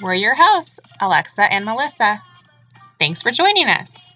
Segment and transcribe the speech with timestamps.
[0.00, 2.22] We're your hosts, Alexa and Melissa.
[2.98, 4.12] Thanks for joining us.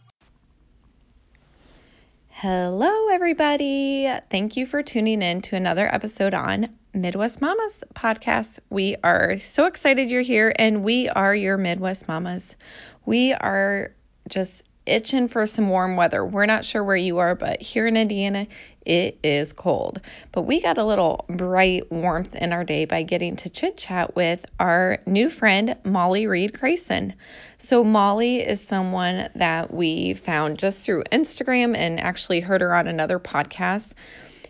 [2.30, 4.08] Hello, everybody.
[4.30, 8.60] Thank you for tuning in to another episode on Midwest Mamas podcast.
[8.70, 12.54] We are so excited you're here, and we are your Midwest Mamas.
[13.04, 13.92] We are
[14.28, 16.24] just itching for some warm weather.
[16.24, 18.46] We're not sure where you are, but here in Indiana,
[18.84, 20.00] it is cold.
[20.32, 24.16] But we got a little bright warmth in our day by getting to chit chat
[24.16, 27.14] with our new friend, Molly Reed Grayson.
[27.58, 32.88] So, Molly is someone that we found just through Instagram and actually heard her on
[32.88, 33.94] another podcast.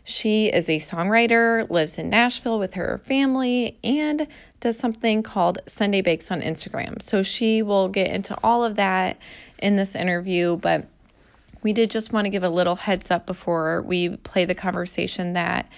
[0.05, 4.27] She is a songwriter, lives in Nashville with her family, and
[4.60, 7.01] does something called Sunday Bakes on Instagram.
[7.01, 9.19] So she will get into all of that
[9.59, 10.87] in this interview, but
[11.62, 15.35] we did just want to give a little heads up before we play the conversation
[15.35, 15.68] that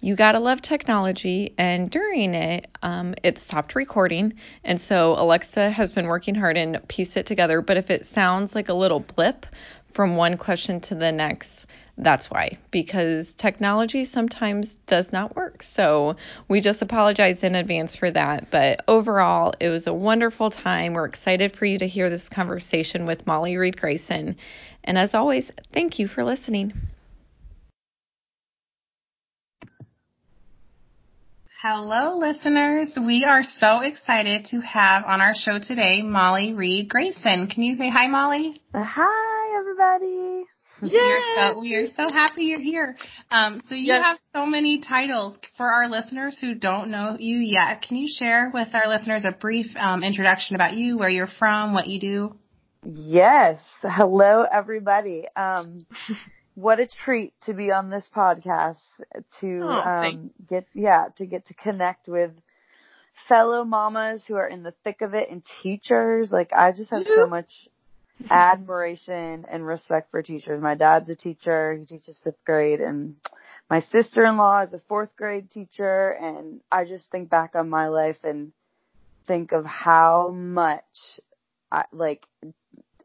[0.00, 5.92] you gotta love technology and during it um, it stopped recording and so alexa has
[5.92, 9.46] been working hard and pieced it together but if it sounds like a little blip
[9.92, 11.66] from one question to the next
[11.98, 15.62] that's why, because technology sometimes does not work.
[15.62, 16.16] So
[16.48, 18.50] we just apologize in advance for that.
[18.50, 20.94] But overall, it was a wonderful time.
[20.94, 24.36] We're excited for you to hear this conversation with Molly Reed Grayson.
[24.84, 26.72] And as always, thank you for listening.
[31.62, 32.98] Hello, listeners.
[33.00, 37.46] We are so excited to have on our show today Molly Reed Grayson.
[37.46, 38.60] Can you say hi, Molly?
[38.74, 40.44] Hi, everybody.
[40.80, 42.96] We are so we are so happy you're here.
[43.30, 44.04] Um, so you yes.
[44.04, 47.82] have so many titles for our listeners who don't know you yet.
[47.82, 51.74] Can you share with our listeners a brief um, introduction about you, where you're from,
[51.74, 52.36] what you do?
[52.84, 53.62] Yes.
[53.82, 55.26] Hello, everybody.
[55.36, 55.86] Um,
[56.54, 58.80] what a treat to be on this podcast
[59.40, 62.32] to oh, um, get yeah to get to connect with
[63.28, 66.30] fellow mamas who are in the thick of it and teachers.
[66.32, 67.68] Like I just have so much
[68.30, 70.62] admiration and respect for teachers.
[70.62, 71.74] My dad's a teacher.
[71.74, 73.16] He teaches fifth grade and
[73.70, 78.18] my sister-in-law is a fourth grade teacher and I just think back on my life
[78.24, 78.52] and
[79.26, 80.84] think of how much
[81.70, 82.26] I, like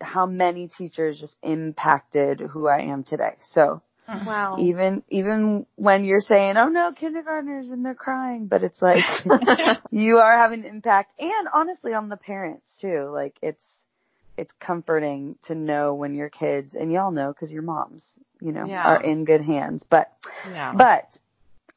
[0.02, 3.38] how many teachers just impacted who I am today.
[3.52, 4.56] So Wow.
[4.60, 9.04] Even even when you're saying, "Oh no, kindergartners and they're crying," but it's like
[9.92, 13.10] you are having an impact and honestly on the parents too.
[13.14, 13.66] Like it's
[14.38, 18.06] it's comforting to know when your kids and y'all know because your moms,
[18.40, 18.84] you know, yeah.
[18.84, 19.84] are in good hands.
[19.90, 20.12] But
[20.50, 20.74] yeah.
[20.78, 21.06] but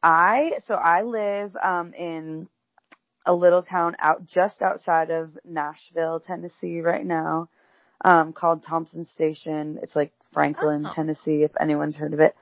[0.03, 2.49] I so I live um in
[3.27, 7.49] a little town out just outside of Nashville, Tennessee right now,
[8.03, 9.79] um, called Thompson Station.
[9.83, 10.93] It's like Franklin, oh.
[10.95, 12.35] Tennessee, if anyone's heard of it.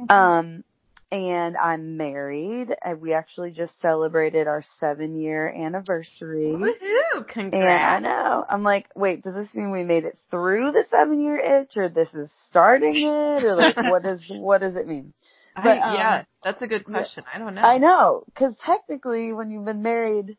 [0.00, 0.10] Mm-hmm.
[0.12, 0.64] Um
[1.10, 2.68] and I'm married.
[2.82, 6.52] And we actually just celebrated our seven year anniversary.
[6.54, 7.26] Woohoo!
[7.28, 7.54] Congrats!
[7.54, 8.44] And I know.
[8.48, 11.88] I'm like, wait, does this mean we made it through the seven year itch, or
[11.88, 15.12] this is starting it, or like, what does what does it mean?
[15.54, 17.24] But I, yeah, um, that's a good question.
[17.32, 17.62] I don't know.
[17.62, 20.36] I know, because technically, when you've been married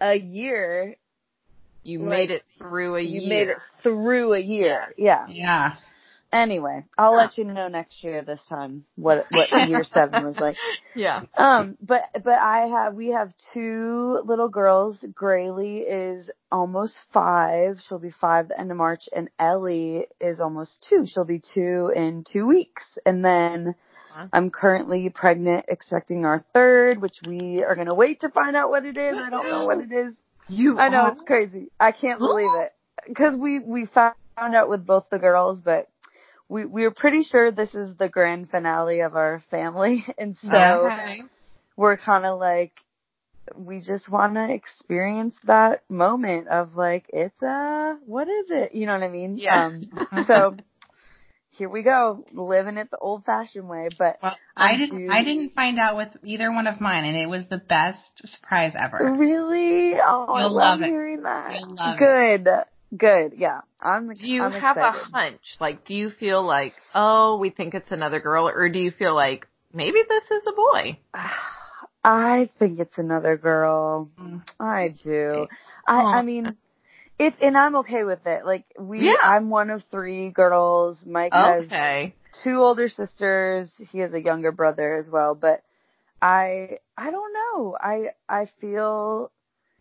[0.00, 0.96] a year,
[1.82, 3.22] you like, made it through a you year.
[3.22, 4.94] You made it through a year.
[4.96, 5.26] Yeah.
[5.28, 5.74] Yeah.
[6.32, 10.56] Anyway, I'll let you know next year this time what what year seven was like.
[10.94, 11.22] Yeah.
[11.36, 14.98] Um, but but I have we have two little girls.
[15.00, 17.76] Graylee is almost five.
[17.86, 21.04] She'll be five the end of March, and Ellie is almost two.
[21.06, 23.74] She'll be two in two weeks, and then.
[24.32, 28.84] I'm currently pregnant, expecting our third, which we are gonna wait to find out what
[28.84, 29.14] it is.
[29.16, 30.20] I don't know what it is.
[30.48, 31.12] You I know are?
[31.12, 31.70] it's crazy.
[31.78, 32.72] I can't believe it
[33.06, 35.88] because we we found out with both the girls, but
[36.50, 40.50] we we are pretty sure this is the grand finale of our family, and so
[40.50, 41.22] okay.
[41.76, 42.72] we're kind of like
[43.56, 48.74] we just want to experience that moment of like it's a what is it?
[48.74, 49.38] You know what I mean?
[49.38, 49.66] Yeah.
[49.66, 49.82] Um,
[50.26, 50.56] so
[51.50, 53.88] here we go, living it the old fashioned way.
[53.96, 55.06] But well, I, I didn't.
[55.06, 55.12] Do...
[55.12, 58.72] I didn't find out with either one of mine, and it was the best surprise
[58.76, 59.14] ever.
[59.16, 59.94] Really?
[59.94, 61.96] Oh, You'll I love, love hearing that.
[61.96, 62.48] Good.
[62.48, 62.66] It.
[62.96, 63.34] Good.
[63.36, 63.60] Yeah.
[63.80, 64.12] I'm.
[64.12, 65.00] Do you I'm have excited.
[65.00, 65.56] a hunch?
[65.60, 69.14] Like, do you feel like, oh, we think it's another girl, or do you feel
[69.14, 70.98] like maybe this is a boy?
[72.04, 74.10] I think it's another girl.
[74.58, 75.46] I do.
[75.86, 76.00] I.
[76.00, 76.56] I mean.
[77.18, 78.46] It's and I'm okay with it.
[78.46, 79.16] Like we, yeah.
[79.22, 81.04] I'm one of three girls.
[81.04, 82.14] Mike okay.
[82.30, 83.70] has two older sisters.
[83.92, 85.34] He has a younger brother as well.
[85.34, 85.62] But
[86.22, 87.76] I, I don't know.
[87.78, 89.30] I, I feel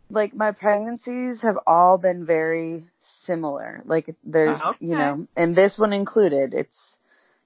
[0.09, 2.85] like my pregnancies have all been very
[3.25, 3.81] similar.
[3.85, 4.77] Like there's, okay.
[4.79, 6.53] you know, and this one included.
[6.53, 6.75] It's,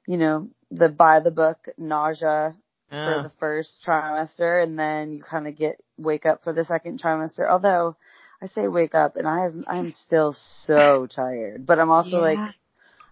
[0.08, 2.56] you know, the by the book nausea
[2.92, 3.06] yeah.
[3.06, 7.02] for the first trimester, and then you kind of get wake up for the second
[7.02, 7.50] trimester.
[7.50, 7.96] Although
[8.42, 12.36] I say wake up and I have, I'm still so tired, but I'm also Yeah.
[12.36, 12.56] like,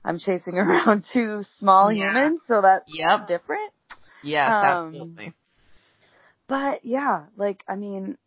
[0.03, 2.07] I'm chasing around two small Yeah.
[2.09, 3.27] humans, so that's Yep.
[3.27, 3.71] different.
[4.23, 5.33] Yeah, Um, absolutely.
[6.47, 8.17] But yeah, like, I mean,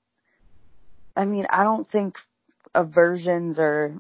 [1.17, 2.17] I mean, I don't think
[2.75, 3.95] aversions or,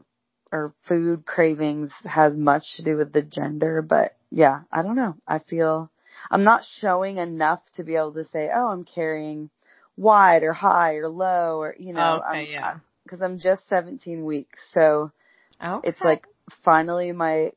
[0.50, 5.14] or food cravings has much to do with the gender, but yeah, I don't know.
[5.26, 5.90] I feel
[6.30, 9.50] I'm not showing enough to be able to say, oh, I'm carrying
[9.96, 12.78] wide or high or low or, you know, okay, yeah.
[13.08, 14.60] cause I'm just 17 weeks.
[14.72, 15.12] So
[15.62, 15.88] Okay.
[15.88, 16.26] it's like
[16.64, 17.52] finally my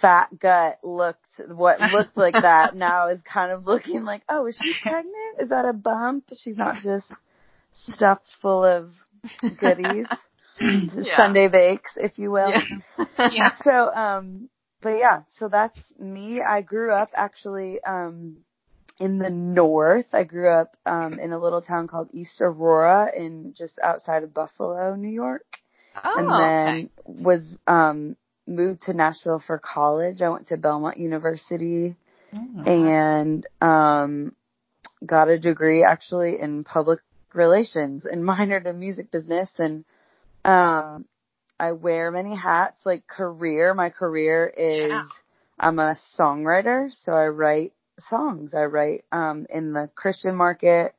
[0.00, 4.58] fat gut looked, what looked like that now is kind of looking like, oh, is
[4.62, 5.40] she pregnant?
[5.40, 6.24] Is that a bump?
[6.36, 7.10] She's not just
[7.72, 8.90] stuffed full of
[9.60, 10.06] goodies.
[10.60, 11.16] Yeah.
[11.16, 12.50] Sunday bakes, if you will.
[12.50, 12.60] yeah.
[13.32, 13.50] Yeah.
[13.64, 14.48] So, um,
[14.80, 16.40] but yeah, so that's me.
[16.42, 18.36] I grew up actually, um,
[19.00, 20.06] in the north.
[20.12, 24.34] I grew up, um, in a little town called East Aurora in just outside of
[24.34, 25.46] Buffalo, New York.
[26.04, 28.16] Oh, and then was, um,
[28.46, 30.20] moved to Nashville for college.
[30.22, 31.96] I went to Belmont University
[32.34, 32.66] Mm.
[32.66, 34.32] and, um,
[35.04, 37.00] got a degree actually in public
[37.34, 39.84] relations and minored in music business and,
[40.44, 41.06] um,
[41.62, 43.72] I wear many hats, like career.
[43.72, 45.02] My career is Yeah.
[45.60, 48.52] I'm a songwriter, so I write songs.
[48.52, 50.92] I write um in the Christian market,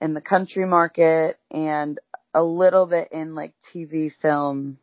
[0.00, 1.98] in the country market, and
[2.32, 4.78] a little bit in like TV, film.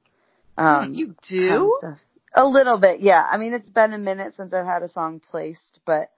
[0.56, 1.98] Um, you kind of do?
[2.36, 3.24] A little bit, yeah.
[3.24, 6.12] I mean, it's been a minute since I've had a song placed, but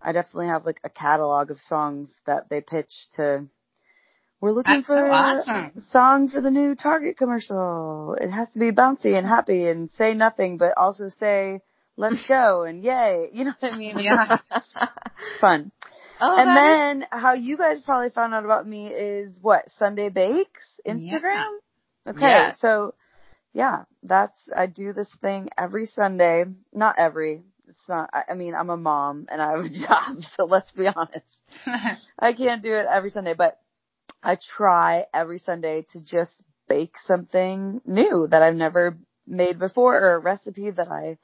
[0.00, 3.46] I definitely have like a catalog of songs that they pitch to.
[4.40, 8.16] We're looking That's so for a song for the new Target commercial.
[8.20, 11.60] It has to be bouncy and happy and say nothing, but also say
[11.96, 13.98] "Let's go" and "Yay." You know what I mean?
[13.98, 14.38] Yeah.
[14.54, 15.72] it's fun.
[16.20, 19.70] Oh, and that is- then how you guys probably found out about me is what
[19.70, 21.52] Sunday Bakes Instagram.
[22.06, 22.60] Okay, Yes.
[22.60, 22.94] so
[23.52, 26.44] yeah, that's I do this thing every Sunday.
[26.74, 27.42] Not every.
[27.68, 28.10] It's not.
[28.12, 31.24] I, I mean, I'm a mom and I have a job, so let's be honest.
[32.18, 33.58] I can't do it every Sunday, but
[34.26, 40.14] I try every Sunday to just bake something new that I've never made before or
[40.14, 41.18] a recipe that I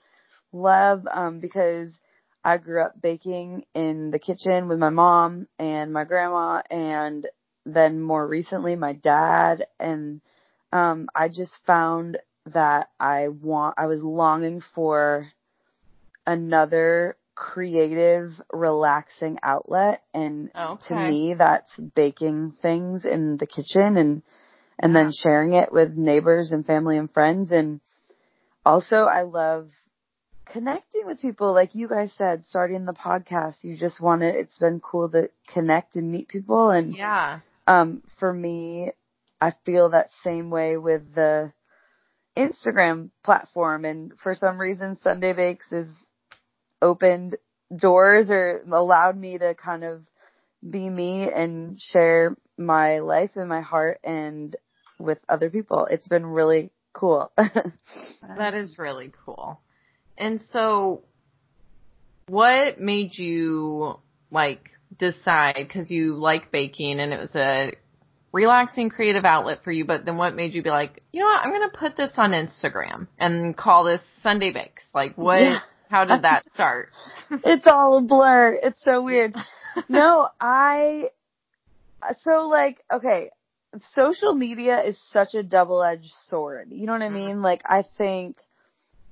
[0.52, 1.90] love um because
[2.44, 7.26] I grew up baking in the kitchen with my mom and my grandma and
[7.66, 9.66] then more recently my dad.
[9.81, 10.20] And
[10.70, 15.26] um I just found that I want I was longing for
[16.25, 20.02] another creative relaxing outlet.
[20.12, 20.88] And okay.
[20.88, 24.23] to me that's baking things in the kitchen and
[24.79, 27.52] and then sharing it with neighbors and family and friends.
[27.52, 27.81] And
[28.64, 29.70] also I love
[30.46, 31.52] connecting with people.
[31.52, 35.31] Like you guys said starting the podcast you just want to it's been cool to
[35.49, 36.70] connect and meet people.
[36.70, 37.40] And yeah.
[37.67, 38.93] um for me
[39.40, 41.52] I feel that same way with the
[42.37, 43.85] Instagram platform.
[43.85, 45.88] And for some reason Sunday Bakes has
[46.82, 47.37] opened
[47.75, 50.02] doors or allowed me to kind of
[50.69, 54.55] be me and share my life and my heart and
[54.99, 55.87] with other people.
[55.87, 57.32] It's been really cool.
[58.37, 59.61] That is really cool.
[60.17, 61.02] And so,
[62.28, 63.99] what made you
[64.30, 65.56] like decide?
[65.56, 67.73] Because you like baking, and it was a
[68.33, 69.85] relaxing creative outlet for you.
[69.85, 71.40] But then, what made you be like, you know what?
[71.45, 74.85] I'm going to put this on Instagram and call this Sunday Bakes.
[74.95, 75.40] Like, what?
[75.40, 75.59] Yeah.
[75.92, 76.88] How did that start?
[77.30, 78.58] it's all a blur.
[78.62, 79.34] It's so weird.
[79.90, 81.11] No, I,
[82.20, 83.28] so like, okay,
[83.90, 86.68] social media is such a double-edged sword.
[86.70, 87.42] You know what I mean?
[87.42, 88.38] Like, I think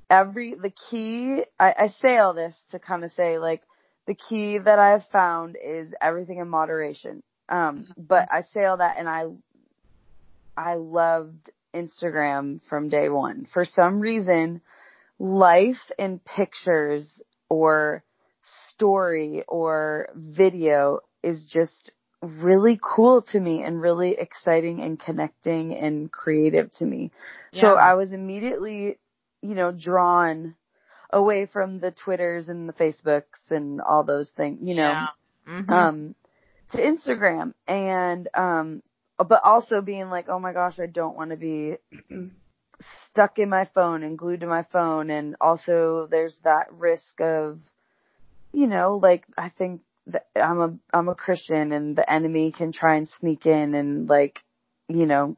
[0.08, 3.60] every, the key, I, I say all this to kind of say like,
[4.06, 7.22] the key that I've found is everything in moderation.
[7.50, 9.25] Um, but I say all that and I,
[10.56, 13.46] I loved Instagram from day one.
[13.52, 14.62] For some reason,
[15.20, 18.04] life in pictures or
[18.72, 26.10] story or video is just really cool to me and really exciting and connecting and
[26.12, 27.12] creative to me.
[27.52, 28.98] So I was immediately,
[29.42, 30.56] you know, drawn
[31.10, 35.08] away from the Twitters and the Facebooks and all those things, you know, Yeah.
[35.48, 35.68] Mhm.
[35.74, 36.16] um,
[36.70, 38.82] to Instagram and, um,
[39.18, 41.76] but also being like, oh my gosh, I don't want to be
[43.08, 45.10] stuck in my phone and glued to my phone.
[45.10, 47.60] And also there's that risk of,
[48.52, 52.72] you know, like I think that I'm a, I'm a Christian and the enemy can
[52.72, 54.40] try and sneak in and like,
[54.88, 55.37] you know,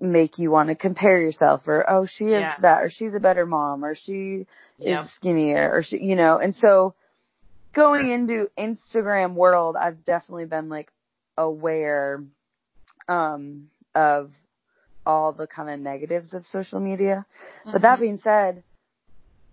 [0.00, 2.56] make you want to compare yourself or, oh, she is Yeah.
[2.60, 4.46] that or she's a better mom or she
[4.80, 6.94] is skinnier or she, you know, and so
[7.72, 10.90] going into Instagram world, I've definitely been like
[11.36, 12.24] aware,
[13.08, 14.32] um, of
[15.06, 17.26] all the kind of negatives of social media.
[17.60, 17.72] Mm-hmm.
[17.72, 18.02] But that mm-hmm.
[18.02, 18.62] being said,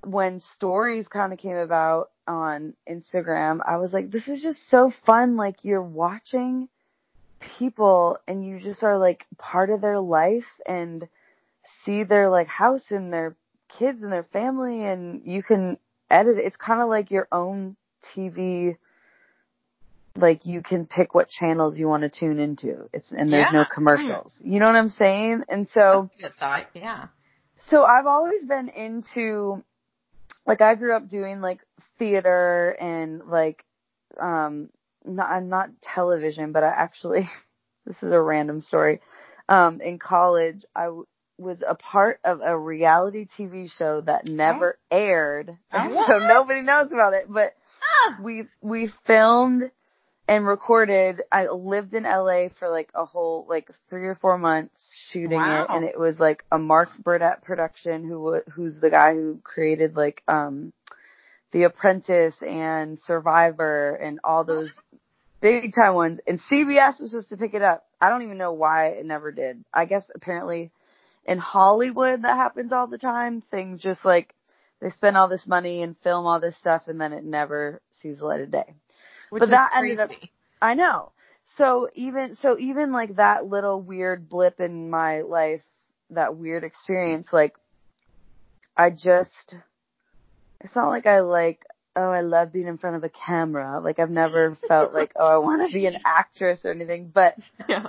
[0.04, 4.92] when stories kind of came about on Instagram, I was like, this is just so
[5.06, 5.36] fun.
[5.36, 6.70] Like you're watching
[7.58, 11.08] people and you just are like part of their life and
[11.84, 13.36] see their like house and their
[13.78, 15.78] kids and their family and you can
[16.10, 16.38] edit.
[16.38, 17.76] It's kind of like your own
[18.16, 18.78] TV
[20.18, 22.90] like you can pick what channels you want to tune into.
[22.94, 23.60] It's and there's yeah.
[23.60, 24.34] no commercials.
[24.44, 25.44] You know what I'm saying?
[25.48, 26.10] And so
[26.74, 27.08] yeah.
[27.70, 29.62] So I've always been into
[30.46, 31.60] like I grew up doing like
[32.00, 33.64] theater and like
[34.20, 34.70] um
[35.06, 37.30] not not television, but I actually
[37.86, 39.02] this is a random story.
[39.48, 41.08] Um in college I w-
[41.38, 45.56] was a part of a reality TV show that never aired.
[45.72, 46.06] Oh.
[46.08, 48.18] so nobody knows about it, but ah.
[48.24, 49.72] we we filmed
[50.28, 51.22] and recorded.
[51.32, 55.64] I lived in LA for like a whole like three or four months shooting wow.
[55.64, 58.04] it, and it was like a Mark Burnett production.
[58.08, 60.74] Who who's the guy who created like um,
[61.52, 64.74] The Apprentice and Survivor and all those
[65.42, 66.20] big time ones.
[66.28, 67.86] And CBS was supposed to pick it up.
[68.02, 69.64] I don't even know why it never did.
[69.74, 70.72] I guess apparently
[71.26, 73.42] in Hollywood that happens all the time.
[73.42, 74.34] Things just like
[74.82, 78.20] they spend all this money and film all this stuff, and then it never sees
[78.20, 78.76] the light of day.
[79.30, 79.92] Which but that crazy.
[79.92, 80.30] ended up,
[80.62, 81.12] I know.
[81.56, 85.64] So even, so even like that little weird blip in my life,
[86.10, 87.56] that weird experience, like,
[88.76, 89.56] I just,
[90.62, 91.66] it's not like I like,
[91.98, 93.80] oh, I love being in front of a camera.
[93.80, 97.36] Like I've never felt like, oh, I want to be an actress or anything, but
[97.68, 97.88] yeah.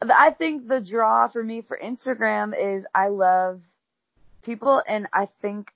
[0.00, 3.60] I think the draw for me for Instagram is I love
[4.42, 5.72] people and I think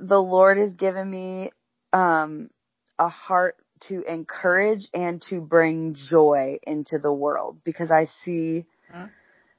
[0.00, 1.50] the Lord has given me,
[1.92, 2.50] um,
[2.98, 3.56] a heart
[3.88, 9.06] to encourage and to bring joy into the world because I see mm-hmm.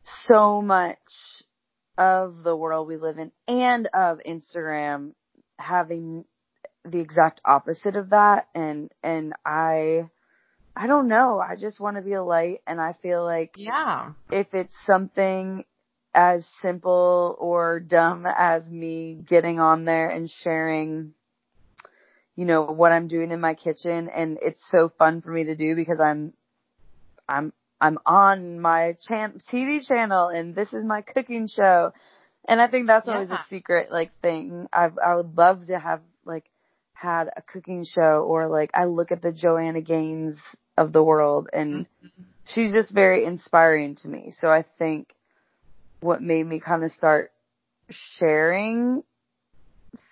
[0.04, 0.98] so much
[1.98, 5.14] of the world we live in and of Instagram
[5.58, 6.26] having
[6.86, 10.04] the exact opposite of that and and I
[10.76, 11.40] I don't know.
[11.40, 14.12] I just want to be a light and I feel like yeah.
[14.32, 15.66] If it's something
[16.16, 21.14] as simple or dumb as me getting on there and sharing
[22.40, 25.58] you know, what I'm doing in my kitchen and it's so fun for me to
[25.58, 26.32] do because I'm,
[27.28, 31.92] I'm, I'm on my chan- TV channel and this is my cooking show.
[32.48, 33.16] And I think that's yeah.
[33.16, 34.68] always a secret like thing.
[34.72, 36.46] I've, I would love to have like
[36.94, 40.40] had a cooking show or like I look at the Joanna Gaines
[40.78, 42.24] of the world and mm-hmm.
[42.46, 44.32] she's just very inspiring to me.
[44.40, 45.14] So I think
[46.00, 47.34] what made me kind of start
[47.90, 49.04] sharing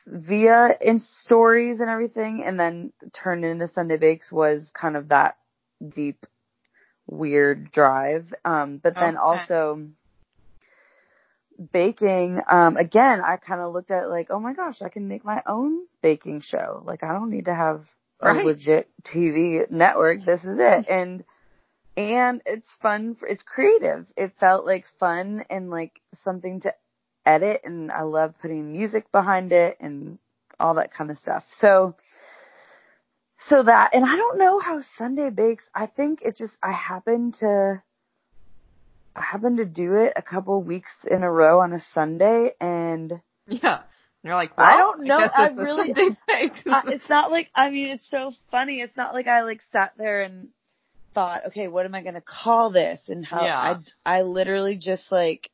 [0.08, 5.38] via in stories and everything and then turned into Sunday Bakes was kind of that
[5.86, 6.26] deep
[7.06, 8.34] weird drive.
[8.46, 9.22] Um, but then okay.
[9.22, 9.88] also
[11.74, 15.26] baking, um, again, I kind of looked at like, oh my gosh, I can make
[15.26, 16.84] my own baking show.
[16.86, 17.86] Like I don't need to have
[18.22, 18.46] a right.
[18.46, 20.20] legit TV network.
[20.26, 20.88] This is it.
[20.90, 21.26] And,
[21.98, 23.16] and it's fun.
[23.16, 24.08] For, it's creative.
[24.16, 26.74] It felt like fun and like something to
[27.28, 30.18] edit and I love putting music behind it and
[30.60, 31.44] all that kind of stuff.
[31.60, 31.96] So,
[33.48, 37.34] so that, and I don't know how Sunday bakes, I think it just, I happen
[37.40, 37.82] to,
[39.16, 43.12] I happen to do it a couple weeks in a row on a Sunday and
[43.48, 43.82] yeah.
[44.24, 45.20] And You're like, well, I don't know.
[45.20, 45.94] I, I really,
[46.30, 46.50] I,
[46.88, 48.82] it's not like, I mean, it's so funny.
[48.82, 50.50] It's not like I like sat there and
[51.14, 53.00] thought, okay, what am I going to call this?
[53.08, 53.78] And how yeah.
[54.06, 55.50] I, I literally just like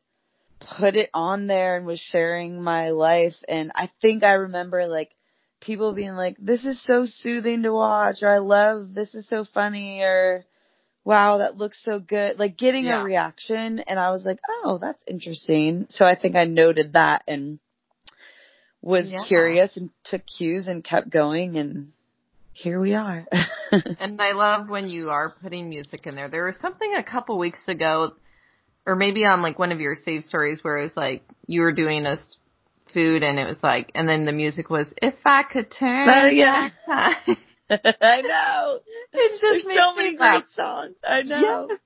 [0.78, 3.36] put it on there and was sharing my life.
[3.48, 5.12] And I think I remember like
[5.62, 9.44] people being like, this is so soothing to watch or I love, this is so
[9.54, 10.46] funny or
[11.06, 12.40] wow, that looks so good.
[12.40, 13.02] Like getting yeah.
[13.02, 15.88] a reaction and I was like, oh, that's interesting.
[15.90, 17.60] So I think I noted that and
[18.82, 19.20] was yeah.
[19.28, 21.92] curious and took cues and kept going and
[22.54, 23.26] here we are.
[23.72, 26.30] and I love when you are putting music in there.
[26.30, 28.14] There was something a couple weeks ago
[28.86, 31.72] or maybe on like one of your save stories where it was like you were
[31.72, 32.18] doing a
[32.94, 36.28] food and it was like, and then the music was "If I Could Turn oh,
[36.28, 36.70] yeah.
[36.88, 38.80] I know.
[39.16, 40.96] It's just There's so many great songs.
[41.04, 41.68] I know.
[41.70, 41.80] Yes.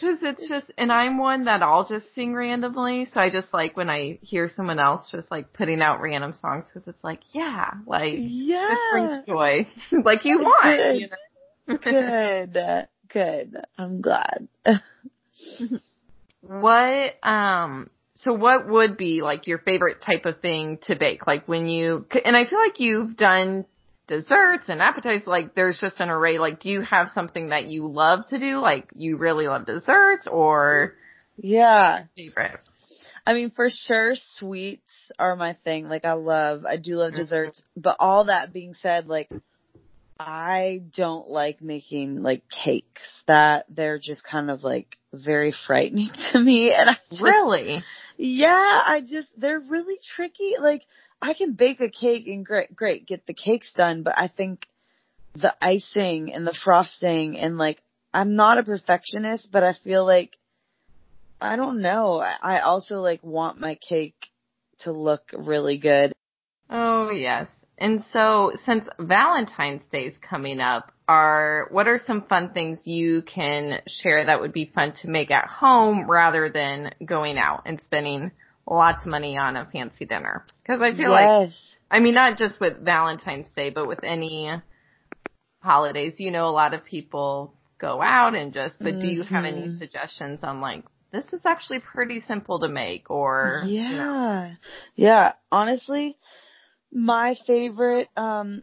[0.00, 3.04] Cause it's just, and I'm one that I'll just sing randomly.
[3.04, 6.66] So I just like when I hear someone else just like putting out random songs
[6.74, 8.68] cause it's like, yeah, like, yeah.
[8.68, 9.66] this brings joy.
[10.04, 10.64] like you want.
[10.64, 11.00] Good.
[11.00, 11.78] You know?
[11.78, 12.88] good.
[13.08, 13.56] Good.
[13.78, 14.48] I'm glad
[16.42, 21.26] what um so what would be like your favorite type of thing to bake?
[21.26, 23.64] Like when you and I feel like you've done
[24.08, 27.86] desserts and appetizers like there's just an array like do you have something that you
[27.86, 30.94] love to do like you really love desserts or
[31.36, 32.04] Yeah.
[32.16, 32.58] Favorite.
[33.26, 35.88] I mean, for sure, sweets are my thing.
[35.88, 37.62] Like, I love, I do love desserts.
[37.76, 39.30] But all that being said, like,
[40.18, 43.02] I don't like making like cakes.
[43.26, 46.72] That they're just kind of like very frightening to me.
[46.72, 47.82] And I just, Really?
[48.16, 50.52] yeah, I just, they're really tricky.
[50.60, 50.82] Like,
[51.20, 54.66] I can bake a cake and great, great, get the cakes done, but I think
[55.34, 57.80] the icing and the frosting and like,
[58.12, 60.36] I'm not a perfectionist, but I feel like,
[61.40, 62.20] I don't know.
[62.20, 64.30] I I also like want my cake
[64.80, 66.12] to look really good.
[66.70, 67.48] Oh yes.
[67.82, 73.22] And so since Valentine's Day is coming up, are what are some fun things you
[73.22, 77.80] can share that would be fun to make at home rather than going out and
[77.80, 78.30] spending
[78.68, 80.46] lots of money on a fancy dinner?
[80.62, 81.50] Because I feel like.
[81.90, 84.48] I mean not just with Valentine's Day, but with any
[85.58, 89.44] holidays, you know a lot of people go out and just but do you have
[89.44, 89.78] any Mhm.
[89.78, 93.90] suggestions on like this is actually pretty simple to make or Yeah.
[93.90, 94.56] you know,
[94.94, 95.32] Yeah.
[95.50, 96.16] Honestly,
[96.92, 98.62] my favorite, um,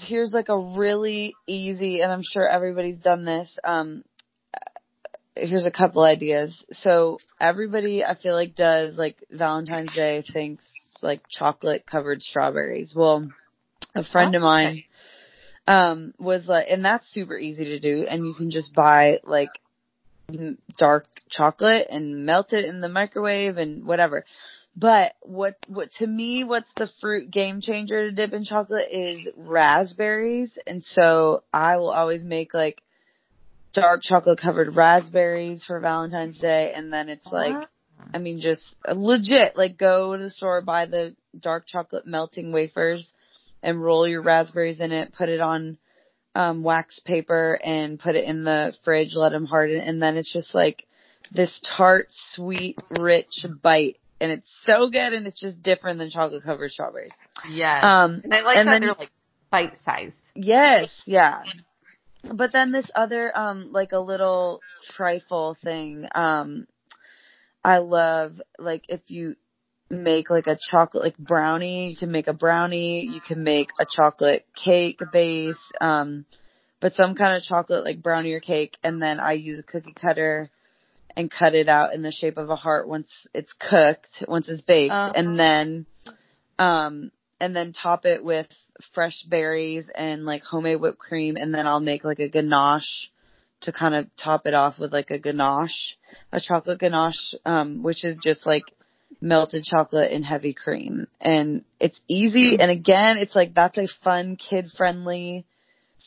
[0.00, 4.02] here's like a really easy, and I'm sure everybody's done this, um,
[5.36, 6.64] here's a couple ideas.
[6.72, 10.64] So everybody I feel like does like Valentine's Day thinks
[11.02, 12.94] like chocolate covered strawberries.
[12.96, 13.28] Well,
[13.94, 14.82] a friend of mine,
[15.68, 19.50] um, was like, and that's super easy to do and you can just buy like
[20.78, 24.24] dark chocolate and melt it in the microwave and whatever.
[24.76, 29.26] But what, what to me, what's the fruit game changer to dip in chocolate is
[29.34, 30.58] raspberries.
[30.66, 32.82] And so I will always make like
[33.72, 36.72] dark chocolate covered raspberries for Valentine's Day.
[36.76, 37.68] And then it's like,
[38.12, 43.12] I mean, just legit, like go to the store, buy the dark chocolate melting wafers
[43.62, 45.78] and roll your raspberries in it, put it on
[46.34, 50.32] um, wax paper and put it in the fridge, let them harden, and then it's
[50.32, 50.86] just like
[51.32, 53.96] this tart, sweet, rich bite.
[54.20, 57.12] And it's so good and it's just different than chocolate covered strawberries.
[57.50, 57.84] Yes.
[57.84, 59.10] Um, and I like and that then- they're like
[59.50, 60.12] bite size.
[60.34, 61.42] Yes, yeah.
[62.32, 66.66] But then this other, um, like a little trifle thing, um,
[67.64, 69.36] I love, like if you
[69.88, 73.86] make like a chocolate, like brownie, you can make a brownie, you can make a
[73.88, 76.26] chocolate cake base, um,
[76.80, 79.94] but some kind of chocolate like brownie or cake, and then I use a cookie
[79.94, 80.50] cutter
[81.16, 84.62] and cut it out in the shape of a heart once it's cooked, once it's
[84.62, 85.12] baked, Uh-huh.
[85.14, 85.86] and then,
[86.58, 88.48] um, and then top it with
[88.92, 93.10] fresh berries and like homemade whipped cream, and then I'll make like a ganache
[93.62, 95.96] to kind of top it off with like a ganache,
[96.32, 98.64] a chocolate ganache, um, which is just like
[99.20, 101.06] melted chocolate and heavy cream.
[101.20, 105.46] And it's easy, and again, it's like that's a fun kid friendly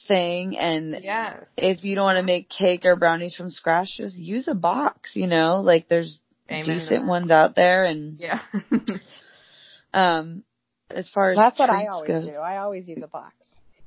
[0.09, 1.45] thing, and Yes.
[1.55, 5.11] if you don't want to make cake or brownies from scratch, just use a box,
[5.15, 6.19] you know, like there's
[6.51, 8.41] Amen decent ones out there and, Yeah.
[9.93, 10.43] um,
[10.89, 12.35] as far as That's what I always goes, do.
[12.35, 13.35] I always use a box.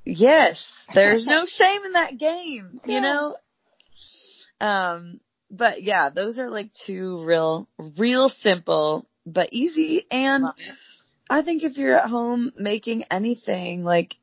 [0.04, 3.00] Yes, there's no shame in that game, you Yeah.
[3.00, 3.36] know?
[4.60, 10.06] Um, but yeah, those are like two real, real simple, but easy.
[10.10, 10.46] And
[11.28, 14.16] I think if you're at home making anything, like,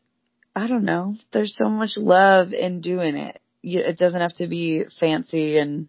[0.60, 3.40] I don't know, there's so much love in doing it.
[3.62, 5.88] You, it doesn't have to be fancy and,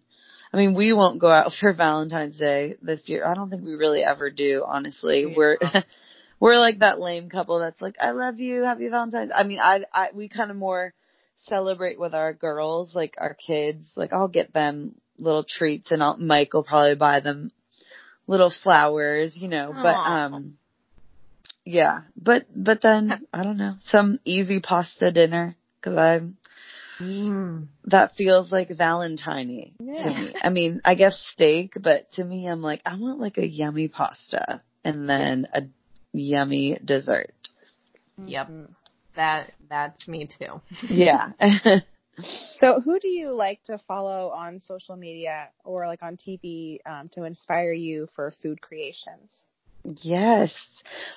[0.53, 3.25] I mean, we won't go out for Valentine's Day this year.
[3.25, 5.25] I don't think we really ever do, honestly.
[5.27, 5.33] Yeah.
[5.35, 5.57] We're,
[6.39, 9.31] we're like that lame couple that's like, I love you, happy Valentine's.
[9.35, 10.93] I mean, I, I, we kind of more
[11.39, 13.85] celebrate with our girls, like our kids.
[13.97, 17.51] Like I'll get them little treats and I'll, Mike will probably buy them
[18.25, 20.57] little flowers, you know, but, um,
[21.65, 26.37] yeah, but, but then, I don't know, some easy pasta dinner, cause I'm,
[27.01, 27.67] Mm.
[27.85, 30.33] that feels like Valentine to me.
[30.39, 33.87] I mean, I guess steak, but to me, I'm like, I want like a yummy
[33.87, 35.63] pasta and then a
[36.13, 37.33] yummy dessert.
[38.23, 38.51] Yep.
[39.15, 40.61] That that's me too.
[40.87, 41.31] Yeah.
[42.59, 47.09] So, who do you like to follow on social media or like on TV um,
[47.13, 49.31] to inspire you for food creations?
[49.83, 50.53] Yes.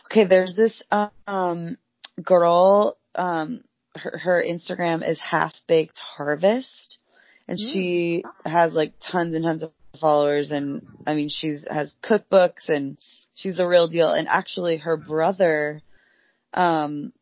[0.07, 0.83] Okay, there's this
[1.27, 1.77] um
[2.23, 3.63] girl um
[3.97, 6.99] her her Instagram is half baked harvest
[7.49, 12.69] and she has like tons and tons of followers and I mean she's has cookbooks
[12.69, 12.99] and
[13.35, 15.81] she's a real deal and actually her brother
[16.53, 17.13] um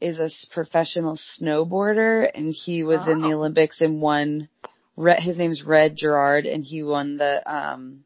[0.00, 3.34] is a professional snowboarder and he was in the.
[3.34, 4.48] Olympics and won
[5.18, 8.04] his name's Red Gerard and he won the um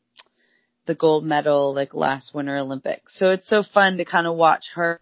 [0.87, 3.18] the gold medal like last winter Olympics.
[3.18, 5.01] So it's so fun to kind of watch her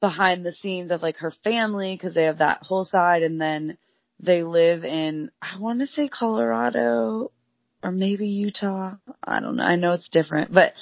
[0.00, 3.76] behind the scenes of like her family because they have that whole side and then
[4.20, 7.30] they live in I want to say Colorado
[7.82, 8.96] or maybe Utah.
[9.22, 9.62] I don't know.
[9.62, 10.72] I know it's different, but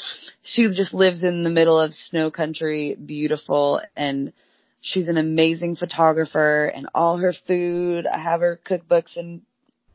[0.43, 4.33] she just lives in the middle of snow country, beautiful, and
[4.81, 6.67] she's an amazing photographer.
[6.67, 9.43] And all her food, I have her cookbooks and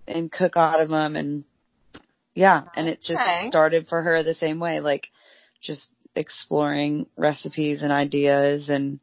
[0.08, 1.44] and cook out of them, and
[2.34, 3.48] yeah, and it just Okay.
[3.50, 5.08] started for her the same way, like
[5.62, 9.00] just exploring recipes and ideas and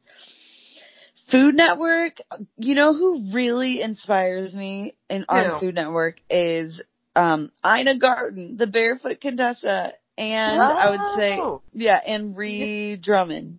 [1.30, 2.18] Food Network,
[2.56, 6.80] you know who really inspires me in on Food Network is
[7.14, 11.62] um Ina Garten, the barefoot Contessa, and I would say Oh.
[11.74, 13.58] yeah, and Ree Drummond.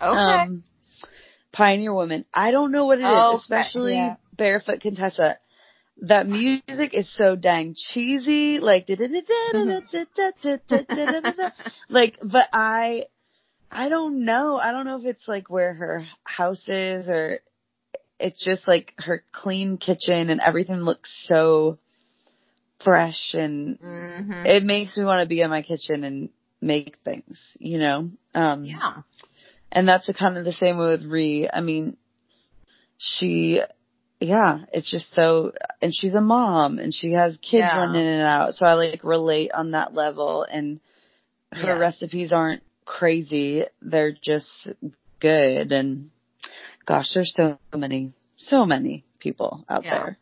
[0.00, 0.16] Okay.
[0.18, 0.64] Um
[1.52, 2.24] Pioneer Woman.
[2.32, 4.16] I don't know what it is, Okay, especially yeah.
[4.34, 5.38] Barefoot Contessa.
[6.02, 8.88] That music is so dang cheesy, like
[11.88, 13.04] like, but I,
[13.70, 14.56] I don't know.
[14.56, 17.40] I don't know if it's like where her house is or
[18.18, 21.78] it's just like her clean kitchen and everything looks so
[22.82, 26.30] fresh and hmm it makes me want to be in my kitchen and
[26.62, 28.10] make things, you know?
[28.34, 29.02] Um, Yeah.
[29.70, 31.48] and that's a kind of the same way with Ree.
[31.52, 31.96] I mean,
[32.96, 33.60] she,
[34.20, 37.78] yeah, it's just so, and she's a mom and she has kids Yeah.
[37.80, 38.54] running in and out.
[38.54, 40.80] So I like relate on that level and
[41.52, 41.78] her Yeah.
[41.78, 43.64] recipes aren't crazy.
[43.80, 44.68] They're just
[45.20, 45.72] good.
[45.72, 46.10] And
[46.84, 49.94] gosh, there's so many, so many people out Yeah.
[49.94, 50.18] there.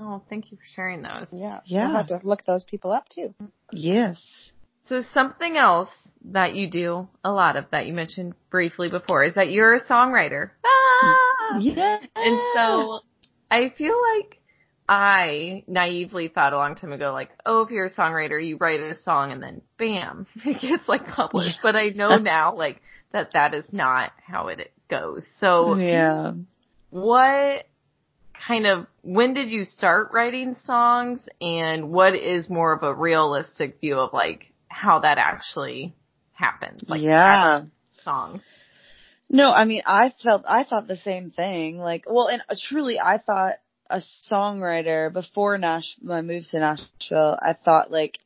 [0.00, 1.28] Oh, thank you for sharing those.
[1.30, 1.60] Yeah.
[1.66, 1.86] Yeah.
[1.88, 3.34] We'll have to look those people up too.
[3.70, 4.50] Yes.
[4.84, 5.90] So something else
[6.24, 9.84] that you do a lot of that you mentioned briefly before is that you're a
[9.84, 10.50] songwriter.
[10.64, 11.31] Ah!
[11.60, 11.98] Yeah.
[12.16, 13.00] And so
[13.50, 14.38] I feel like
[14.88, 18.80] I naively thought a long time ago, like, oh, if you're a songwriter, you write
[18.80, 21.60] a song and then bam, it gets like published.
[21.62, 22.80] But I know now, like,
[23.12, 25.24] that that is not how it goes.
[25.38, 26.32] So yeah.
[26.90, 27.66] what
[28.46, 33.80] kind of, when did you start writing songs and what is more of a realistic
[33.80, 35.94] view of like how that actually
[36.32, 36.84] happens?
[36.88, 37.58] Like, yeah.
[37.58, 38.42] as a song.
[39.32, 41.78] No, I mean, I felt, I thought the same thing.
[41.78, 43.54] Like, well, and uh, truly, I thought
[43.88, 48.18] a songwriter before Nash, my move to Nashville, I thought like,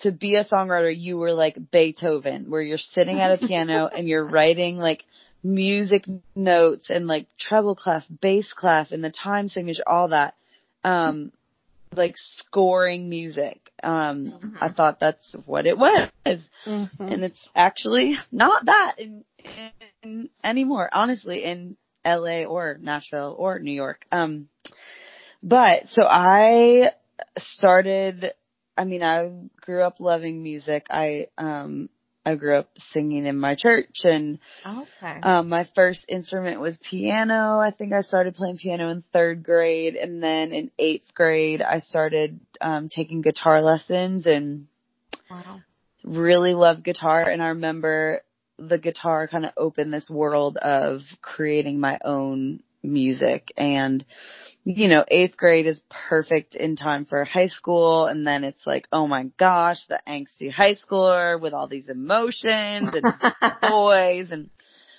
[0.00, 4.08] to be a songwriter, you were like Beethoven, where you're sitting at a piano and
[4.08, 5.04] you're writing like
[5.42, 10.34] music notes and like treble clef, bass clef, and the time signature, all that.
[10.82, 11.32] Um,
[11.94, 13.58] like scoring music.
[13.82, 16.08] Um, I thought that's what it was
[16.66, 17.02] Mm-hmm.
[17.02, 19.24] and it's actually not that in
[20.42, 24.04] anymore, honestly, in LA or Nashville or New York.
[24.10, 24.48] Um,
[25.42, 26.92] but so I
[27.38, 28.32] started,
[28.76, 30.86] I mean, I grew up loving music.
[30.90, 31.88] I, um,
[32.24, 35.20] I grew up singing in my church and, Okay.
[35.22, 37.58] um, my first instrument was piano.
[37.58, 41.78] I think I started playing piano in third grade and then in eighth grade I
[41.78, 44.66] started, um, taking guitar lessons and,
[45.30, 45.60] wow.
[46.04, 48.22] really loved guitar and I remember
[48.60, 53.52] the guitar kind of opened this world of creating my own music.
[53.56, 54.04] And
[54.64, 58.06] you know, eighth grade is perfect in time for high school.
[58.06, 62.90] And then it's like, oh my gosh, the angsty high schooler with all these emotions
[62.94, 63.04] and
[63.62, 64.30] boys.
[64.30, 64.50] And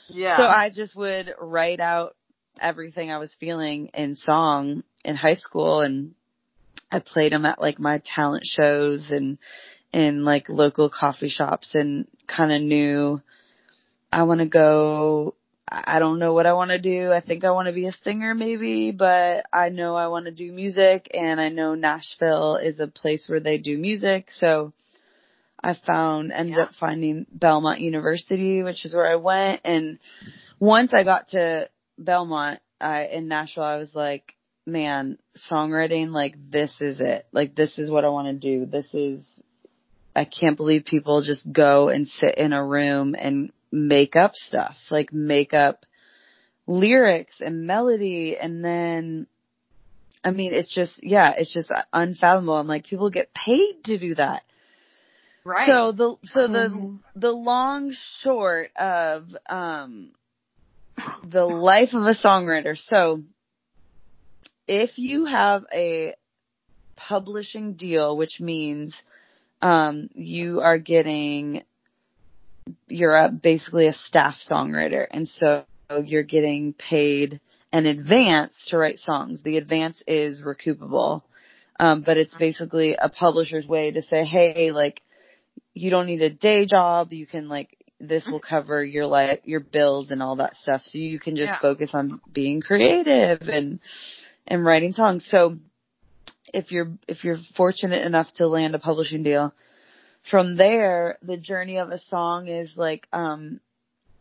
[0.10, 0.38] yeah.
[0.38, 2.16] so I just would write out
[2.60, 5.82] everything I was feeling in song in high school.
[5.82, 6.16] And
[6.92, 9.38] I played them at like my talent shows and
[9.94, 13.22] in like local coffee shops and kind of knew
[14.12, 15.36] I want to go
[15.74, 17.14] I don't know what I want to do.
[17.14, 20.32] I think I want to be a singer maybe, but I know I want to
[20.32, 24.28] do music and I know Nashville is a place where they do music.
[24.32, 24.74] So
[25.64, 26.64] I found, ended Yeah.
[26.64, 29.62] up finding Belmont University, which is where I went.
[29.64, 30.00] And
[30.60, 35.20] once I got to Belmont, I, in Nashville, I was like, man,
[35.50, 37.28] songwriting, like this is it.
[37.32, 38.66] Like this is what I want to do.
[38.66, 39.26] This is,
[40.14, 44.78] I can't believe people just go and sit in a room and make up stuff,
[44.90, 45.86] like make up
[46.68, 49.28] lyrics and melody and then
[50.24, 52.56] I mean, it's just, yeah, it's just unfathomable.
[52.56, 54.44] I'm like, people get paid to do that.
[55.44, 55.66] right.
[55.66, 57.00] So the, so the, Mhm.
[57.16, 60.14] the long short of, um,
[61.24, 62.78] the life of a songwriter.
[62.78, 63.24] So
[64.68, 66.16] if you have a
[66.96, 68.96] publishing deal, which means,
[69.62, 71.64] um, you are getting,
[72.88, 75.06] you're a, basically a staff songwriter.
[75.10, 75.64] And so
[76.04, 77.40] you're getting paid
[77.72, 79.44] an advance to write songs.
[79.44, 81.24] The advance is recoupable.
[81.80, 85.02] Um, but it's basically a publisher's way to say, hey, like,
[85.74, 87.12] you don't need a day job.
[87.12, 90.82] You can like, this will cover your life, your bills and all that stuff.
[90.84, 91.60] So you can just Yeah.
[91.60, 93.80] focus on being creative and,
[94.48, 95.28] and writing songs.
[95.30, 95.58] So
[96.54, 99.54] if you're if you're fortunate enough to land a publishing deal,
[100.30, 103.60] from there the journey of a song is like um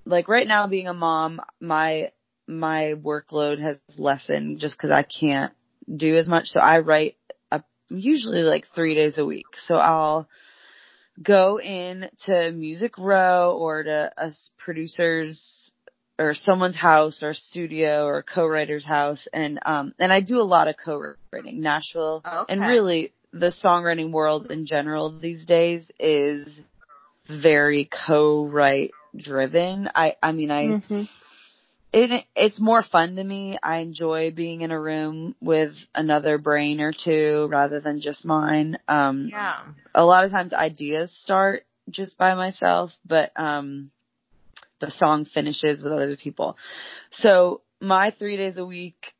[0.04, 2.12] like right now being a mom, my
[2.46, 5.52] my workload has lessened just because I can't
[5.94, 6.46] do as much.
[6.46, 7.16] So I write
[7.52, 9.46] a, usually like three days a week.
[9.56, 10.28] So I'll
[11.22, 15.72] go in to Music Row or to a producer's
[16.18, 20.68] or someone's house or studio or co-writer's house and um and I do a lot
[20.68, 21.60] of co-writing.
[21.60, 22.52] Nashville okay.
[22.52, 26.62] and really the songwriting world in general these days is
[27.28, 29.88] very co-write driven.
[29.94, 31.02] I I mean I mm-hmm.
[31.92, 33.58] it it's more fun to me.
[33.62, 38.78] I enjoy being in a room with another brain or two rather than just mine.
[38.88, 39.60] Um yeah.
[39.94, 43.90] a lot of times ideas start just by myself, but um
[44.80, 46.56] the song finishes with other people.
[47.10, 49.14] So my 3 days a week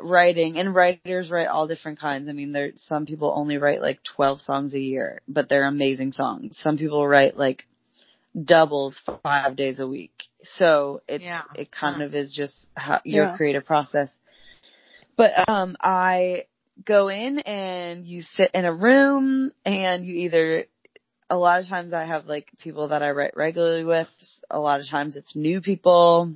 [0.00, 2.28] writing and writers write all different kinds.
[2.28, 6.12] I mean, there some people only write like 12 songs a year, but they're amazing
[6.12, 6.58] songs.
[6.62, 7.66] Some people write like
[8.40, 10.12] doubles five days a week.
[10.42, 11.42] So it yeah.
[11.54, 13.36] it kind of is just how your yeah.
[13.36, 14.08] creative process.
[15.16, 16.44] But um I
[16.84, 20.64] go in and you sit in a room and you either
[21.28, 24.08] a lot of times I have like people that I write regularly with.
[24.50, 26.34] A lot of times it's new people.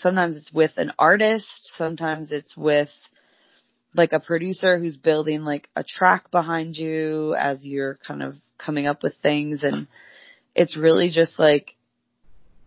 [0.00, 1.70] Sometimes it's with an artist.
[1.76, 2.90] Sometimes it's with
[3.94, 8.86] like a producer who's building like a track behind you as you're kind of coming
[8.86, 9.62] up with things.
[9.62, 9.88] And
[10.54, 11.76] it's really just like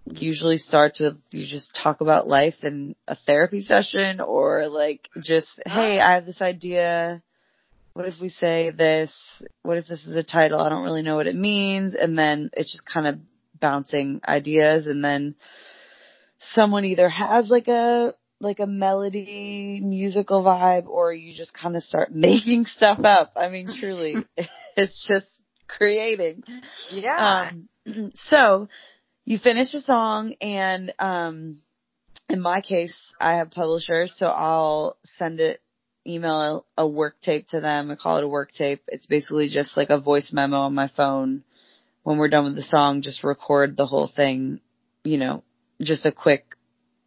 [0.05, 5.47] usually starts with you just talk about life in a therapy session or like just
[5.65, 7.21] hey I have this idea.
[7.93, 9.13] What if we say this?
[9.63, 10.61] What if this is a title?
[10.61, 11.93] I don't really know what it means.
[11.93, 13.19] And then it's just kind of
[13.59, 14.87] bouncing ideas.
[14.87, 15.35] And then
[16.53, 21.83] someone either has like a like a melody musical vibe or you just kind of
[21.83, 23.33] start making stuff up.
[23.35, 24.15] I mean truly
[24.75, 25.27] it's just
[25.67, 26.43] creating.
[26.91, 27.51] Yeah.
[27.85, 28.67] Um, so
[29.25, 31.61] you finish a song and um
[32.29, 35.61] in my case I have publishers so I'll send it
[36.05, 37.91] email a, a work tape to them.
[37.91, 38.81] I call it a work tape.
[38.87, 41.43] It's basically just like a voice memo on my phone.
[42.03, 44.59] When we're done with the song, just record the whole thing,
[45.03, 45.43] you know,
[45.81, 46.55] just a quick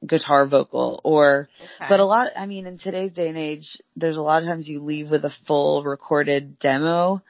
[0.07, 1.87] guitar vocal or okay.
[1.89, 4.69] but a lot I mean in today's day and age there's a lot of times
[4.69, 7.23] you leave with a full recorded demo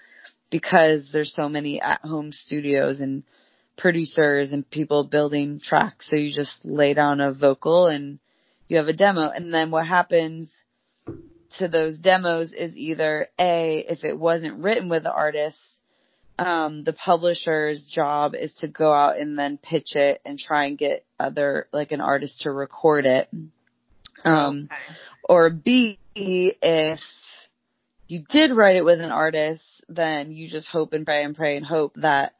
[0.50, 3.22] because there's so many at home studios and
[3.76, 6.08] producers and people building tracks.
[6.08, 8.18] So you just lay down a vocal and
[8.68, 9.28] you have a demo.
[9.28, 10.52] And then what happens
[11.58, 15.58] to those demos is either A, if it wasn't written with the artist,
[16.38, 20.76] um, the publisher's job is to go out and then pitch it and try and
[20.76, 23.28] get other, like an artist to record it.
[24.24, 24.96] Um, okay.
[25.28, 27.00] or B, if
[28.08, 31.56] you did write it with an artist, then you just hope and pray and pray
[31.56, 32.34] and hope that